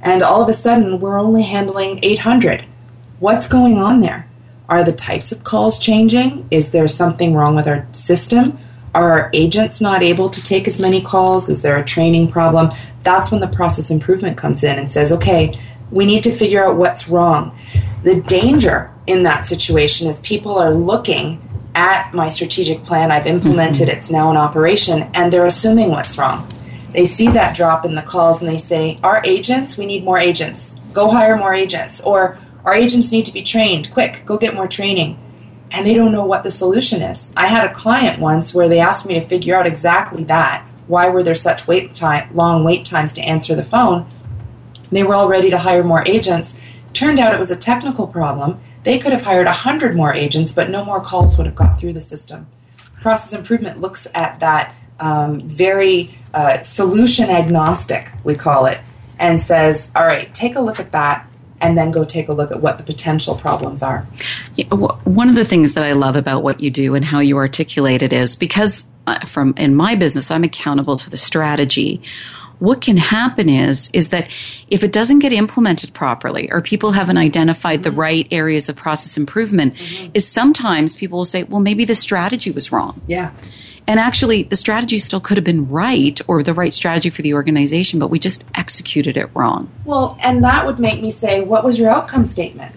[0.02, 2.65] And all of a sudden, we're only handling 800.
[3.20, 4.28] What's going on there?
[4.70, 6.48] Are the types of calls changing?
[6.52, 8.60] Is there something wrong with our system?
[8.93, 11.49] Are our agents not able to take as many calls?
[11.49, 12.71] Is there a training problem?
[13.04, 15.60] That's when the process improvement comes in and says, okay,
[15.91, 17.58] we need to figure out what's wrong.
[18.04, 21.41] The danger in that situation is people are looking
[21.75, 23.97] at my strategic plan, I've implemented, mm-hmm.
[23.97, 26.47] it's now in operation, and they're assuming what's wrong.
[26.91, 30.17] They see that drop in the calls and they say, Our agents, we need more
[30.17, 30.75] agents.
[30.93, 32.02] Go hire more agents.
[32.02, 33.91] Or our agents need to be trained.
[33.91, 35.19] Quick, go get more training
[35.71, 37.32] and they don't know what the solution is.
[37.36, 40.65] I had a client once where they asked me to figure out exactly that.
[40.88, 44.08] Why were there such wait time, long wait times to answer the phone?
[44.91, 46.60] They were all ready to hire more agents.
[46.93, 48.60] Turned out it was a technical problem.
[48.84, 51.93] They could have hired 100 more agents, but no more calls would have got through
[51.93, 52.47] the system.
[53.01, 58.79] Process improvement looks at that um, very uh, solution agnostic, we call it,
[59.19, 61.27] and says, all right, take a look at that
[61.62, 64.08] and then go take a look at what the potential problems are.
[64.65, 68.02] One of the things that I love about what you do and how you articulate
[68.02, 72.02] it is because uh, from in my business I'm accountable to the strategy.
[72.60, 74.30] What can happen is is that
[74.67, 79.17] if it doesn't get implemented properly or people haven't identified the right areas of process
[79.17, 80.12] improvement mm-hmm.
[80.13, 83.02] is sometimes people will say well maybe the strategy was wrong.
[83.08, 83.32] Yeah.
[83.88, 87.34] And actually, the strategy still could have been right or the right strategy for the
[87.34, 89.67] organization, but we just executed it wrong.
[89.84, 92.76] Well, and that would make me say, what was your outcome statement?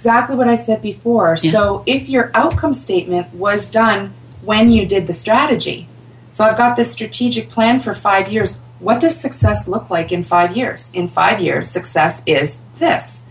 [0.00, 0.14] Right.
[0.14, 1.36] Exactly what I said before.
[1.42, 1.50] Yeah.
[1.50, 5.88] So if your outcome statement was done when you did the strategy,
[6.30, 8.58] so I've got this strategic plan for five years.
[8.78, 10.90] What does success look like in five years?
[10.94, 13.22] In five years, success is this.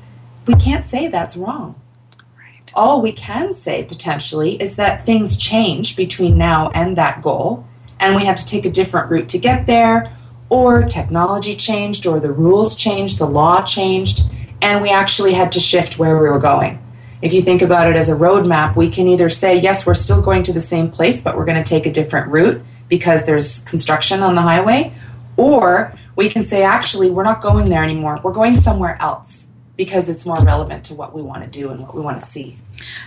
[0.46, 1.76] We can't say that's wrong
[2.74, 7.66] all we can say potentially is that things change between now and that goal,
[8.00, 10.16] and we had to take a different route to get there,
[10.50, 14.22] or technology changed, or the rules changed, the law changed,
[14.62, 16.80] and we actually had to shift where we were going.
[17.22, 20.22] If you think about it as a roadmap, we can either say, yes, we're still
[20.22, 23.60] going to the same place, but we're going to take a different route because there's
[23.60, 24.94] construction on the highway,
[25.38, 28.20] or we can say, actually, we're not going there anymore.
[28.24, 29.46] We're going somewhere else
[29.76, 32.26] because it's more relevant to what we want to do and what we want to
[32.26, 32.56] see.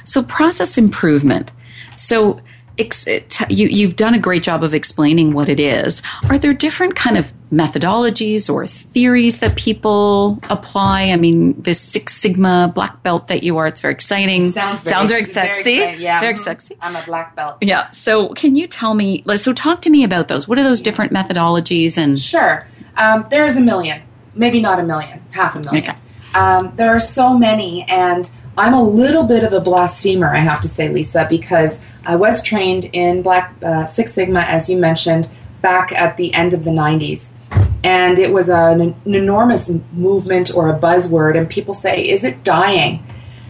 [0.04, 1.52] So, process improvement.
[1.96, 2.40] So,
[2.78, 6.02] you, you've done a great job of explaining what it is.
[6.28, 11.04] Are there different kind of methodologies or theories that people apply?
[11.10, 14.52] I mean, this Six Sigma black belt that you are, it's very exciting.
[14.52, 15.78] Sounds very, Sounds very sexy.
[15.78, 16.20] Very, yeah.
[16.20, 16.44] very mm-hmm.
[16.44, 16.76] sexy.
[16.80, 17.58] I'm a black belt.
[17.60, 17.90] Yeah.
[17.90, 20.48] So can you tell me, so talk to me about those.
[20.48, 21.98] What are those different methodologies?
[21.98, 22.66] And Sure.
[22.96, 24.02] Um, there's a million,
[24.34, 25.90] maybe not a million, half a million.
[25.90, 25.98] Okay.
[26.34, 30.60] Um, there are so many, and I'm a little bit of a blasphemer, I have
[30.60, 35.30] to say, Lisa, because I was trained in Black uh, Six Sigma, as you mentioned,
[35.60, 37.28] back at the end of the 90s.
[37.84, 42.44] and it was an, an enormous movement or a buzzword, and people say, Is it
[42.44, 43.04] dying?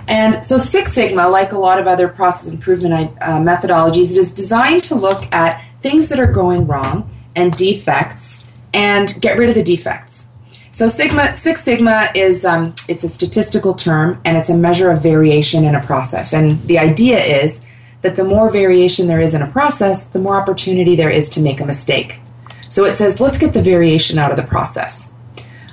[0.09, 4.83] And so Six Sigma, like a lot of other process improvement uh, methodologies, is designed
[4.85, 8.45] to look at things that are going wrong and defects
[8.75, 10.27] and get rid of the defects.
[10.73, 15.03] So Sigma, Six Sigma is um, it's a statistical term and it's a measure of
[15.03, 16.33] variation in a process.
[16.33, 17.61] And the idea is
[18.03, 21.41] that the more variation there is in a process, the more opportunity there is to
[21.41, 22.21] make a mistake.
[22.69, 25.13] So it says, let's get the variation out of the process.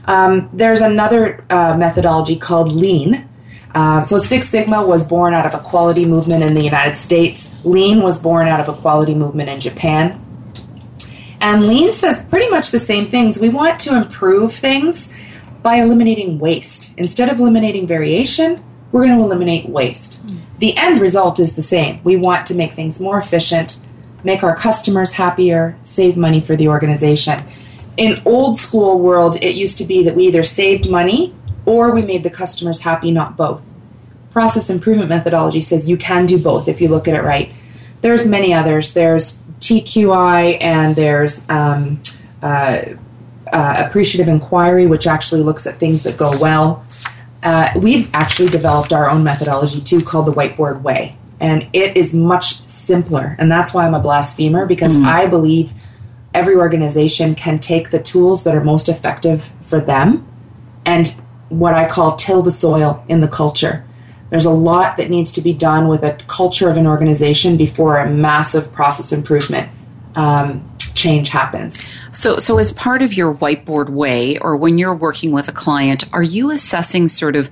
[0.06, 3.28] Um, there's another uh, methodology called Lean.
[3.74, 7.64] Uh, so Six Sigma was born out of a quality movement in the United States.
[7.64, 10.26] Lean was born out of a quality movement in Japan.
[11.42, 13.40] And Lean says pretty much the same things.
[13.40, 15.14] We want to improve things
[15.62, 16.94] by eliminating waste.
[16.98, 18.58] Instead of eliminating variation,
[18.92, 20.24] we're going to eliminate waste.
[20.60, 22.02] The end result is the same.
[22.04, 23.80] We want to make things more efficient,
[24.24, 27.42] make our customers happier, save money for the organization.
[27.96, 31.34] In old school world, it used to be that we either saved money
[31.66, 33.64] or we made the customers happy, not both.
[34.32, 37.52] Process improvement methodology says you can do both if you look at it right.
[38.02, 38.94] There's many others.
[38.94, 42.02] There's TQI and there's um,
[42.42, 42.82] uh,
[43.52, 46.86] uh, appreciative inquiry, which actually looks at things that go well.
[47.42, 51.18] Uh, we've actually developed our own methodology too called the whiteboard way.
[51.40, 53.36] And it is much simpler.
[53.40, 55.06] And that's why i'm a blasphemer because mm-hmm.
[55.06, 55.74] i believe
[56.34, 60.28] every organization can take the tools that are most effective for them
[60.86, 61.08] and
[61.48, 63.86] what i call till the soil in the culture.
[64.30, 67.98] There's a lot that needs to be done with a culture of an organization before
[67.98, 69.72] a massive process improvement
[70.16, 71.86] um, change happens.
[72.12, 76.04] So, so as part of your whiteboard way, or when you're working with a client,
[76.14, 77.50] are you assessing sort of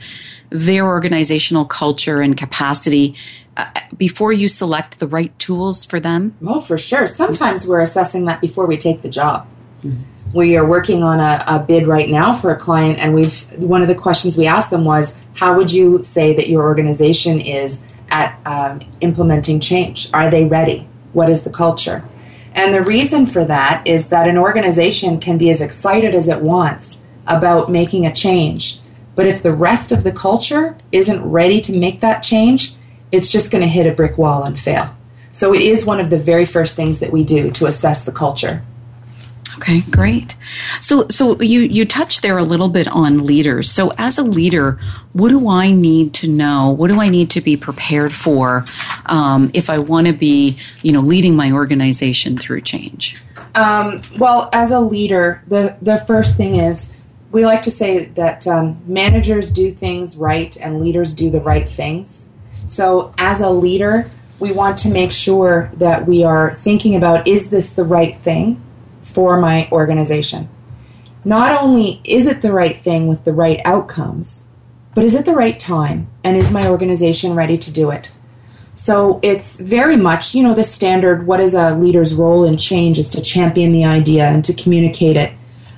[0.50, 3.16] their organizational culture and capacity
[3.56, 3.66] uh,
[3.98, 6.36] before you select the right tools for them?
[6.42, 7.08] Well, for sure.
[7.08, 9.48] Sometimes we're assessing that before we take the job.
[9.84, 10.04] Mm-hmm.
[10.34, 13.82] We are working on a, a, bid right now for a client, and we've one
[13.82, 17.82] of the questions we asked them was, "How would you say that your organization is
[18.10, 20.10] at um, implementing change?
[20.14, 20.86] Are they ready?
[21.14, 22.04] What is the culture?"
[22.58, 26.42] And the reason for that is that an organization can be as excited as it
[26.42, 26.98] wants
[27.28, 28.80] about making a change.
[29.14, 32.74] But if the rest of the culture isn't ready to make that change,
[33.12, 34.92] it's just going to hit a brick wall and fail.
[35.32, 38.12] So it is one of the very first things that we do to assess the
[38.12, 38.64] culture.
[39.58, 40.36] Okay, great.
[40.82, 43.72] So, so you you touched there a little bit on leaders.
[43.72, 44.80] So, as a leader,
[45.14, 46.70] what do I need to know?
[46.70, 48.66] What do I need to be prepared for
[49.08, 53.22] um, if I want to be, you know, leading my organization through change?
[53.56, 56.94] Um, well, as a leader, the the first thing is
[57.32, 61.68] we like to say that um, managers do things right and leaders do the right
[61.68, 62.28] things.
[62.68, 64.08] So, as a leader,
[64.40, 68.62] we want to make sure that we are thinking about is this the right thing
[69.08, 70.50] for my organization.
[71.26, 74.44] Not only is it the right thing with the right outcomes,
[74.96, 78.10] but is it the right time and is my organization ready to do it?
[78.76, 83.00] So it's very much, you know, the standard what is a leader's role in change
[83.00, 85.34] is to champion the idea and to communicate it.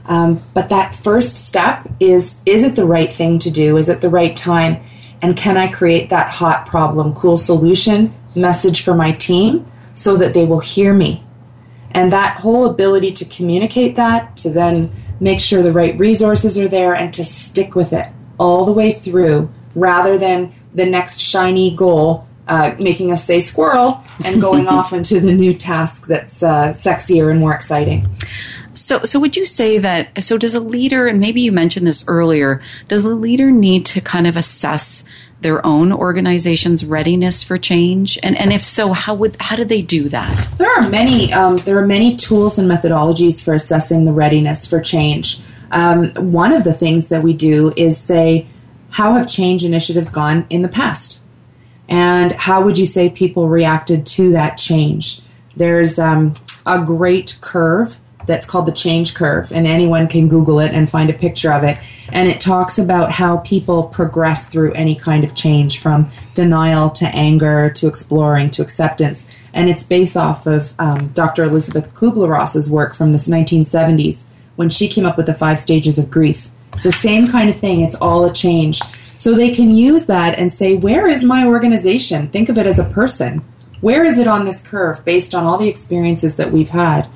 [0.05, 3.77] Um, but that first step is is it the right thing to do?
[3.77, 4.83] Is it the right time?
[5.21, 10.33] And can I create that hot problem, cool solution message for my team so that
[10.33, 11.23] they will hear me
[11.91, 16.67] and that whole ability to communicate that, to then make sure the right resources are
[16.67, 18.07] there, and to stick with it
[18.39, 24.03] all the way through rather than the next shiny goal uh, making us say squirrel
[24.25, 28.07] and going off into the new task that's uh, sexier and more exciting.
[28.73, 30.23] So, so would you say that?
[30.23, 34.01] So, does a leader, and maybe you mentioned this earlier, does the leader need to
[34.01, 35.03] kind of assess
[35.41, 38.17] their own organization's readiness for change?
[38.23, 40.47] And and if so, how would how do they do that?
[40.57, 44.79] There are many um, there are many tools and methodologies for assessing the readiness for
[44.79, 45.41] change.
[45.71, 48.47] Um, one of the things that we do is say,
[48.89, 51.23] how have change initiatives gone in the past,
[51.87, 55.21] and how would you say people reacted to that change?
[55.55, 56.35] There's um,
[56.65, 57.99] a great curve
[58.29, 61.63] that's called the change curve, and anyone can Google it and find a picture of
[61.63, 61.79] it.
[62.09, 67.07] And it talks about how people progress through any kind of change from denial to
[67.07, 69.27] anger to exploring to acceptance.
[69.51, 71.43] And it's based off of um, Dr.
[71.43, 74.25] Elizabeth Kubler Ross's work from the 1970s
[74.57, 76.51] when she came up with the five stages of grief.
[76.73, 78.79] It's the same kind of thing, it's all a change.
[79.15, 82.29] So they can use that and say, Where is my organization?
[82.29, 83.43] Think of it as a person.
[83.81, 87.09] Where is it on this curve based on all the experiences that we've had?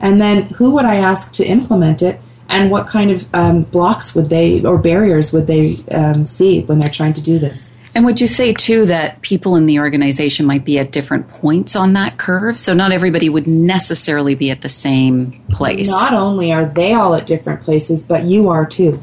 [0.00, 2.20] And then who would I ask to implement it?
[2.48, 6.78] And what kind of um, blocks would they or barriers would they um, see when
[6.78, 7.68] they're trying to do this?
[7.94, 11.74] And would you say too that people in the organization might be at different points
[11.74, 12.56] on that curve?
[12.56, 15.88] So not everybody would necessarily be at the same place.
[15.88, 19.00] Not only are they all at different places, but you are too.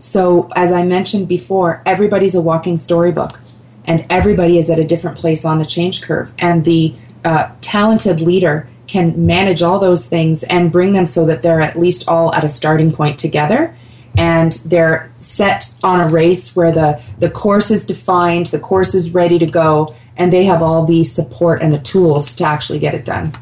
[0.00, 3.38] So, as I mentioned before, everybody's a walking storybook,
[3.84, 6.32] and everybody is at a different place on the change curve.
[6.38, 6.94] And the
[7.24, 11.78] uh, talented leader can manage all those things and bring them so that they're at
[11.78, 13.76] least all at a starting point together
[14.16, 19.14] and they're set on a race where the, the course is defined, the course is
[19.14, 22.94] ready to go, and they have all the support and the tools to actually get
[22.94, 23.32] it done.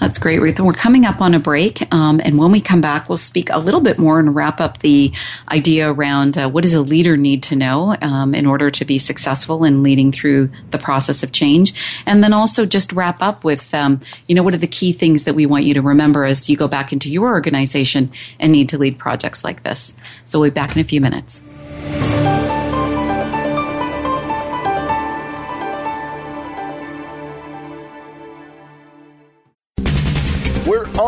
[0.00, 0.58] That's great, Ruth.
[0.58, 1.92] And we're coming up on a break.
[1.92, 4.78] Um, and when we come back, we'll speak a little bit more and wrap up
[4.78, 5.12] the
[5.50, 8.96] idea around uh, what does a leader need to know um, in order to be
[8.96, 11.74] successful in leading through the process of change.
[12.06, 15.24] And then also just wrap up with, um, you know, what are the key things
[15.24, 18.70] that we want you to remember as you go back into your organization and need
[18.70, 19.94] to lead projects like this.
[20.24, 21.42] So we'll be back in a few minutes.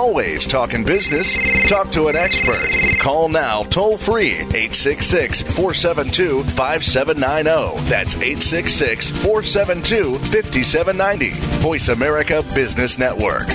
[0.03, 1.39] Always talking business.
[1.69, 2.69] Talk to an expert.
[2.99, 7.89] Call now toll free 866 472 5790.
[7.89, 11.31] That's 866 472 5790.
[11.63, 13.47] Voice America Business Network.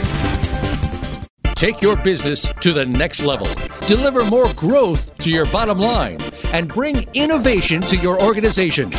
[1.56, 3.54] Take your business to the next level.
[3.86, 6.22] Deliver more growth to your bottom line
[6.54, 8.90] and bring innovation to your organization.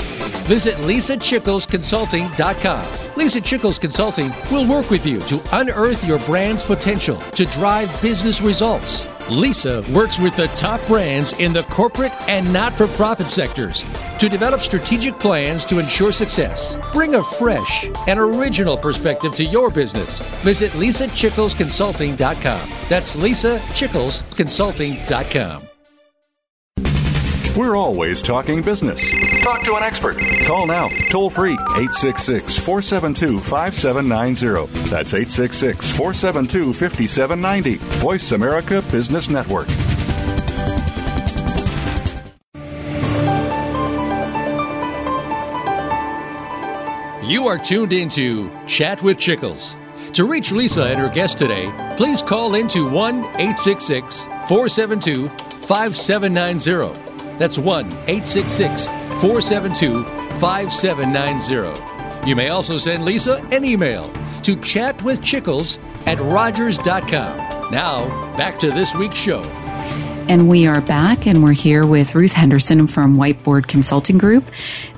[0.45, 3.08] Visit lisachicklesconsulting.com.
[3.19, 8.41] Lisa Chickles Consulting will work with you to unearth your brand's potential to drive business
[8.41, 9.05] results.
[9.29, 13.85] Lisa works with the top brands in the corporate and not for profit sectors
[14.21, 16.77] to develop strategic plans to ensure success.
[16.93, 20.21] Bring a fresh and original perspective to your business.
[20.45, 22.71] Visit lisachicklesconsulting.com.
[22.89, 25.68] That's lisachicklesconsulting.com.
[27.59, 29.11] We're always talking business.
[29.43, 30.17] Talk to an expert.
[30.45, 34.67] Call now, toll free, 866 472 5790.
[34.89, 37.75] That's 866 472 5790.
[37.99, 39.67] Voice America Business Network.
[47.29, 49.75] You are tuned into Chat with Chickles.
[50.13, 55.29] To reach Lisa and her guest today, please call into 1 866 472
[55.67, 57.08] 5790.
[57.39, 60.05] That's 1 866 472
[60.39, 62.29] 5790.
[62.29, 64.13] You may also send Lisa an email
[64.43, 67.71] to chatwithchickles at rogers.com.
[67.71, 69.43] Now, back to this week's show.
[70.29, 74.45] And we are back, and we're here with Ruth Henderson from Whiteboard Consulting Group,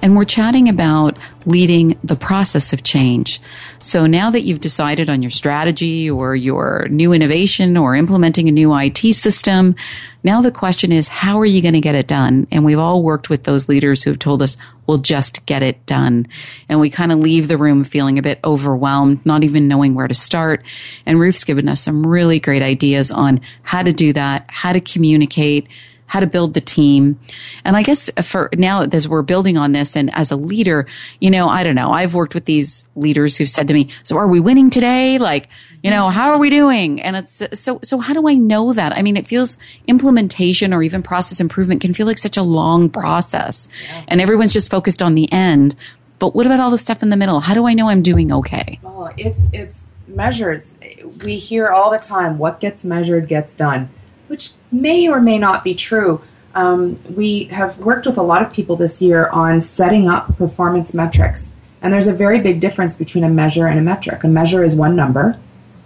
[0.03, 1.17] and we're chatting about
[1.47, 3.41] leading the process of change.
[3.79, 8.53] So now that you've decided on your strategy or your new innovation or implementing a
[8.53, 9.75] new IT system,
[10.23, 12.47] now the question is, how are you going to get it done?
[12.53, 15.85] And we've all worked with those leaders who have told us, we'll just get it
[15.87, 16.27] done.
[16.69, 20.09] And we kind of leave the room feeling a bit overwhelmed, not even knowing where
[20.09, 20.63] to start.
[21.07, 24.81] And Ruth's given us some really great ideas on how to do that, how to
[24.81, 25.69] communicate,
[26.11, 27.17] how to build the team.
[27.65, 30.89] And I guess for now, as we're building on this and as a leader,
[31.21, 31.93] you know, I don't know.
[31.93, 35.19] I've worked with these leaders who've said to me, so are we winning today?
[35.19, 35.49] Like,
[35.85, 37.01] you know, how are we doing?
[37.01, 38.93] And it's so, so how do I know that?
[38.93, 39.57] I mean, it feels
[39.87, 44.05] implementation or even process improvement can feel like such a long process yeah.
[44.09, 45.77] and everyone's just focused on the end.
[46.19, 47.39] But what about all the stuff in the middle?
[47.39, 48.81] How do I know I'm doing okay?
[48.83, 50.75] Oh, it's, it's measures.
[51.23, 53.91] We hear all the time what gets measured gets done
[54.31, 56.21] which may or may not be true.
[56.55, 60.95] Um, we have worked with a lot of people this year on setting up performance
[60.95, 61.53] metrics.
[61.83, 64.23] And there's a very big difference between a measure and a metric.
[64.23, 65.37] A measure is one number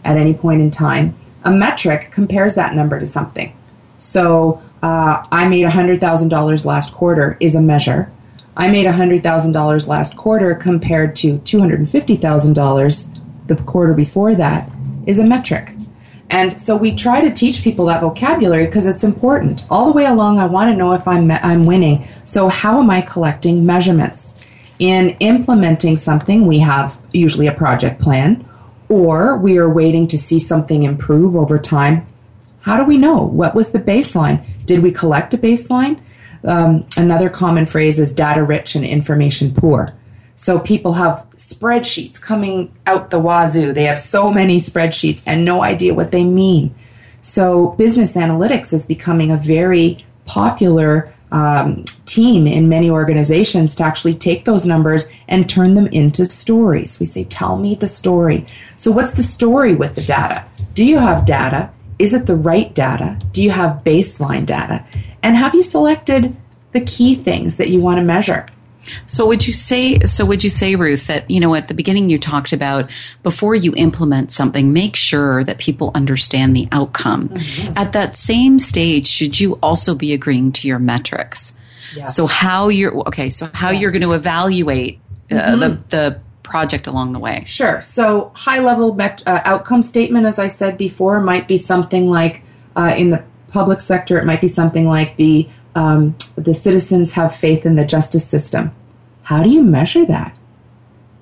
[0.04, 1.16] at any point in time.
[1.44, 3.56] A metric compares that number to something.
[3.96, 8.12] So uh, I made $100,000 last quarter is a measure.
[8.58, 14.70] I made $100,000 last quarter compared to $250,000 the quarter before that
[15.06, 15.73] is a metric.
[16.30, 19.64] And so we try to teach people that vocabulary because it's important.
[19.70, 22.06] All the way along, I want to know if I'm, I'm winning.
[22.24, 24.32] So, how am I collecting measurements?
[24.78, 28.48] In implementing something, we have usually a project plan,
[28.88, 32.06] or we are waiting to see something improve over time.
[32.60, 33.22] How do we know?
[33.22, 34.44] What was the baseline?
[34.66, 36.00] Did we collect a baseline?
[36.44, 39.94] Um, another common phrase is data rich and information poor.
[40.36, 43.72] So people have spreadsheets coming out the wazoo.
[43.72, 46.74] They have so many spreadsheets and no idea what they mean.
[47.22, 54.14] So business analytics is becoming a very popular um, team in many organizations to actually
[54.14, 57.00] take those numbers and turn them into stories.
[57.00, 58.46] We say, tell me the story.
[58.76, 60.44] So what's the story with the data?
[60.74, 61.70] Do you have data?
[61.98, 63.18] Is it the right data?
[63.32, 64.84] Do you have baseline data?
[65.22, 66.36] And have you selected
[66.72, 68.46] the key things that you want to measure?
[69.06, 72.10] So would you say so would you say Ruth that you know at the beginning
[72.10, 72.90] you talked about
[73.22, 77.28] before you implement something make sure that people understand the outcome.
[77.28, 77.78] Mm-hmm.
[77.78, 81.54] At that same stage should you also be agreeing to your metrics?
[81.94, 82.16] Yes.
[82.16, 83.80] So how you're okay, so how yes.
[83.80, 85.60] you're going to evaluate uh, mm-hmm.
[85.60, 87.44] the the project along the way.
[87.46, 87.80] Sure.
[87.82, 92.42] So high level uh, outcome statement as I said before might be something like
[92.76, 97.34] uh, in the public sector it might be something like the um, the citizens have
[97.34, 98.72] faith in the justice system.
[99.22, 100.36] How do you measure that?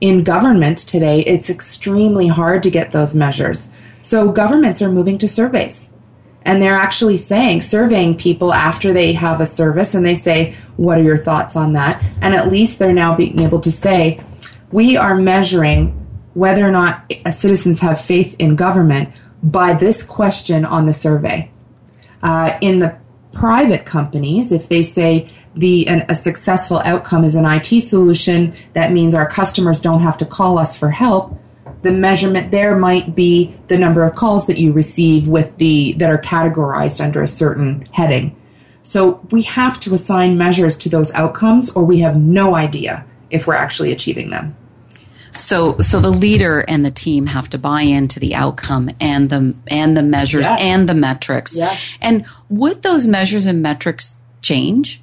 [0.00, 3.70] In government today, it's extremely hard to get those measures.
[4.02, 5.88] So governments are moving to surveys.
[6.44, 10.98] And they're actually saying, surveying people after they have a service, and they say, What
[10.98, 12.02] are your thoughts on that?
[12.20, 14.20] And at least they're now being able to say,
[14.72, 15.98] We are measuring
[16.34, 19.10] whether or not citizens have faith in government
[19.42, 21.48] by this question on the survey.
[22.22, 22.96] Uh, in the
[23.32, 28.92] private companies, if they say the an, a successful outcome is an IT solution, that
[28.92, 31.38] means our customers don't have to call us for help.
[31.82, 36.10] The measurement there might be the number of calls that you receive with the that
[36.10, 38.36] are categorized under a certain heading.
[38.82, 43.46] So we have to assign measures to those outcomes, or we have no idea if
[43.46, 44.56] we're actually achieving them.
[45.32, 49.58] So, so the leader and the team have to buy into the outcome and the
[49.68, 50.60] and the measures yes.
[50.60, 51.56] and the metrics.
[51.56, 51.94] Yes.
[52.00, 55.02] And would those measures and metrics change?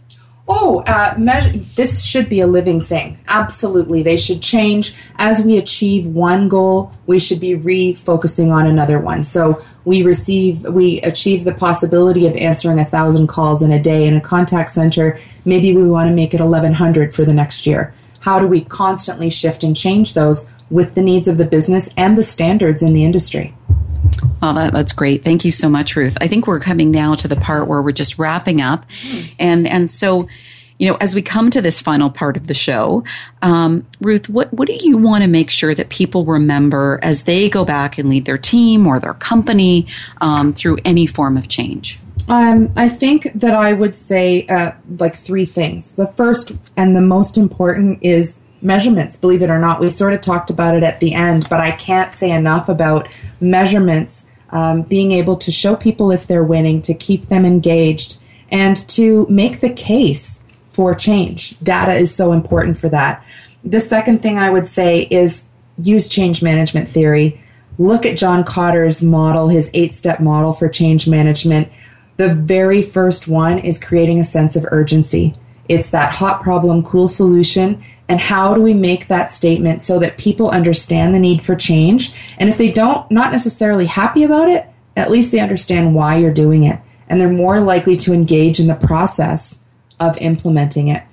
[0.51, 3.19] Oh, uh, measure, this should be a living thing.
[3.27, 6.91] Absolutely, they should change as we achieve one goal.
[7.05, 9.23] We should be refocusing on another one.
[9.23, 14.07] So we receive, we achieve the possibility of answering a thousand calls in a day
[14.07, 15.19] in a contact center.
[15.45, 18.63] Maybe we want to make it eleven hundred for the next year how do we
[18.63, 22.93] constantly shift and change those with the needs of the business and the standards in
[22.93, 23.53] the industry?
[24.41, 25.23] Well, that, that's great.
[25.23, 26.17] Thank you so much, Ruth.
[26.21, 28.85] I think we're coming now to the part where we're just wrapping up,
[29.37, 30.27] and and so,
[30.77, 33.03] you know, as we come to this final part of the show,
[33.41, 37.49] um, Ruth, what what do you want to make sure that people remember as they
[37.49, 39.87] go back and lead their team or their company
[40.21, 41.99] um, through any form of change?
[42.29, 45.93] Um, I think that I would say uh, like three things.
[45.93, 49.15] The first and the most important is measurements.
[49.15, 51.71] Believe it or not, we sort of talked about it at the end, but I
[51.71, 53.07] can't say enough about
[53.41, 54.25] measurements.
[54.51, 58.19] Um, being able to show people if they're winning, to keep them engaged,
[58.51, 61.59] and to make the case for change.
[61.59, 63.23] Data is so important for that.
[63.63, 65.43] The second thing I would say is
[65.77, 67.39] use change management theory.
[67.77, 71.69] Look at John Kotter's model, his eight step model for change management.
[72.19, 75.37] The very first one is creating a sense of urgency.
[75.69, 77.81] It's that hot problem, cool solution.
[78.09, 82.13] And how do we make that statement so that people understand the need for change?
[82.37, 84.67] And if they don't, not necessarily happy about it,
[84.97, 86.81] at least they understand why you're doing it.
[87.07, 89.61] And they're more likely to engage in the process
[90.01, 91.03] of implementing it.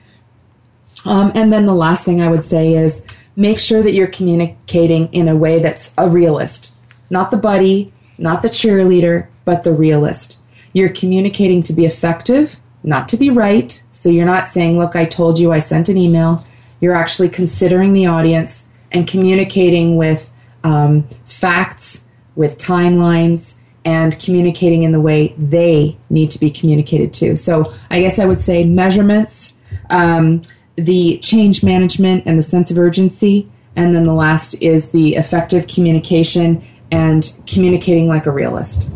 [1.04, 5.06] Um, and then the last thing I would say is make sure that you're communicating
[5.12, 6.74] in a way that's a realist,
[7.10, 10.40] not the buddy, not the cheerleader, but the realist.
[10.76, 13.82] You're communicating to be effective, not to be right.
[13.92, 16.44] So you're not saying, Look, I told you I sent an email.
[16.82, 20.30] You're actually considering the audience and communicating with
[20.64, 22.04] um, facts,
[22.34, 23.54] with timelines,
[23.86, 27.36] and communicating in the way they need to be communicated to.
[27.36, 29.54] So I guess I would say measurements,
[29.88, 30.42] um,
[30.76, 33.50] the change management, and the sense of urgency.
[33.76, 38.92] And then the last is the effective communication and communicating like a realist.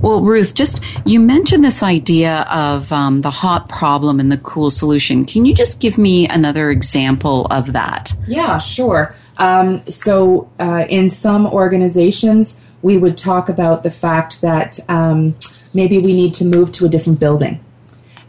[0.00, 4.70] Well, Ruth, just you mentioned this idea of um, the hot problem and the cool
[4.70, 5.24] solution.
[5.24, 8.14] Can you just give me another example of that?
[8.26, 9.14] Yeah, sure.
[9.38, 15.34] Um, so, uh, in some organizations, we would talk about the fact that um,
[15.74, 17.60] maybe we need to move to a different building.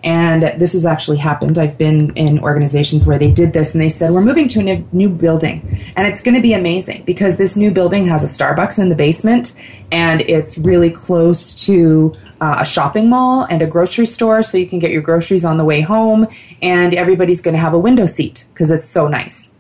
[0.04, 1.58] And this has actually happened.
[1.58, 4.64] I've been in organizations where they did this and they said, We're moving to a
[4.64, 5.94] new, new building.
[5.96, 8.96] And it's going to be amazing because this new building has a Starbucks in the
[8.96, 9.54] basement
[9.92, 14.42] and it's really close to uh, a shopping mall and a grocery store.
[14.42, 16.28] So you can get your groceries on the way home
[16.62, 19.54] and everybody's going to have a window seat because it's so nice.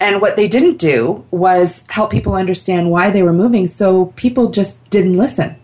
[0.00, 3.66] And what they didn't do was help people understand why they were moving.
[3.66, 5.59] So people just didn't listen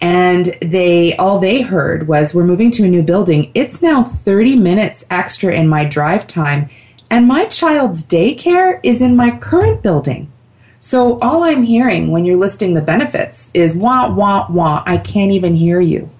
[0.00, 3.50] and they all they heard was we're moving to a new building.
[3.54, 6.70] It's now 30 minutes extra in my drive time
[7.10, 10.32] and my child's daycare is in my current building.
[10.80, 14.82] So all i'm hearing when you're listing the benefits is wah wah wah.
[14.86, 16.10] I can't even hear you.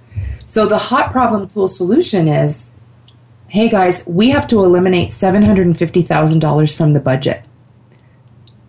[0.45, 2.70] So the hot problem cool solution is
[3.49, 7.43] hey guys we have to eliminate $750000 from the budget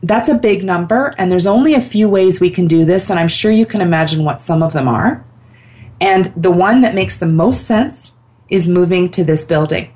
[0.04, 3.20] that's a big number, and there's only a few ways we can do this, and
[3.20, 5.26] I'm sure you can imagine what some of them are.
[6.00, 8.14] And the one that makes the most sense
[8.50, 9.94] is moving to this building.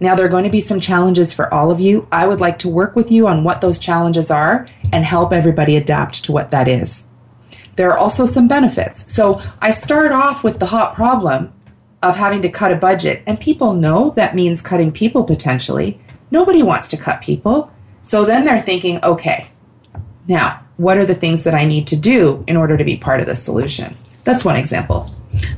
[0.00, 2.06] Now, there are going to be some challenges for all of you.
[2.12, 5.76] I would like to work with you on what those challenges are and help everybody
[5.76, 7.08] adapt to what that is.
[7.74, 9.12] There are also some benefits.
[9.12, 11.52] So, I start off with the hot problem
[12.00, 16.00] of having to cut a budget, and people know that means cutting people potentially.
[16.30, 17.72] Nobody wants to cut people.
[18.08, 19.50] So then they're thinking, okay,
[20.26, 23.20] now what are the things that I need to do in order to be part
[23.20, 23.98] of the solution?
[24.24, 25.10] That's one example.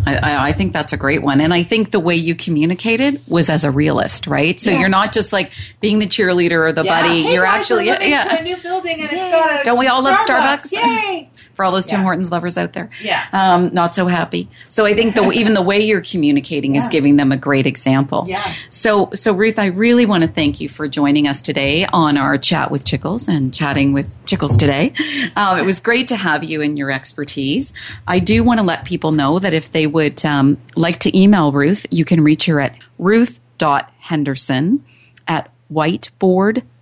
[0.05, 1.40] I, I, think that's a great one.
[1.40, 4.59] And I think the way you communicated was as a realist, right?
[4.59, 4.80] So yeah.
[4.80, 7.03] you're not just like being the cheerleader or the yeah.
[7.03, 7.22] buddy.
[7.22, 8.24] Hey you're guys, actually yeah.
[8.24, 9.18] to a new building and Yay.
[9.18, 10.05] it's got a Don't we all Starbucks.
[10.05, 10.72] love Starbucks?
[10.72, 11.30] Yay!
[11.61, 12.88] For all those Tim Hortons lovers out there.
[13.02, 13.22] Yeah.
[13.34, 14.48] Um, not so happy.
[14.70, 18.24] So I think the, even the way you're communicating is giving them a great example.
[18.26, 18.54] Yeah.
[18.70, 22.38] So, so Ruth, I really want to thank you for joining us today on our
[22.38, 24.94] chat with Chickles and chatting with Chickles today.
[25.36, 27.74] Um, it was great to have you and your expertise.
[28.06, 31.52] I do want to let people know that if they would um, like to email
[31.52, 34.82] Ruth, you can reach her at ruth.henderson
[35.28, 35.52] at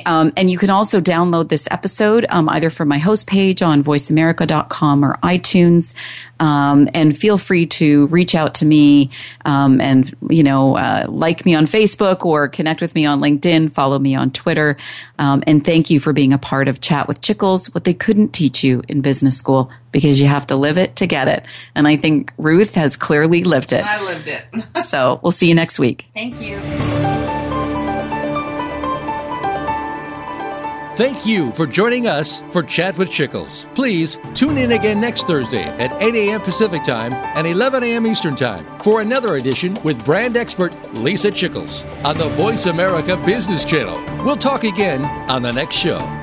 [0.05, 3.83] um, and you can also download this episode um, either from my host page on
[3.83, 5.93] voiceamerica.com or iTunes.
[6.39, 9.09] Um, and feel free to reach out to me
[9.45, 13.71] um, and, you know, uh, like me on Facebook or connect with me on LinkedIn,
[13.71, 14.77] follow me on Twitter.
[15.19, 18.29] Um, and thank you for being a part of Chat with Chickles, what they couldn't
[18.29, 21.45] teach you in business school because you have to live it to get it.
[21.75, 23.85] And I think Ruth has clearly lived it.
[23.85, 24.43] I lived it.
[24.83, 26.07] so we'll see you next week.
[26.13, 27.32] Thank you.
[30.95, 33.65] Thank you for joining us for Chat with Chickles.
[33.73, 36.39] Please tune in again next Thursday at 8 a.m.
[36.39, 38.05] Pacific Time and 11 a.m.
[38.05, 43.65] Eastern Time for another edition with brand expert Lisa Chickles on the Voice America Business
[43.65, 43.99] Channel.
[44.23, 46.22] We'll talk again on the next show.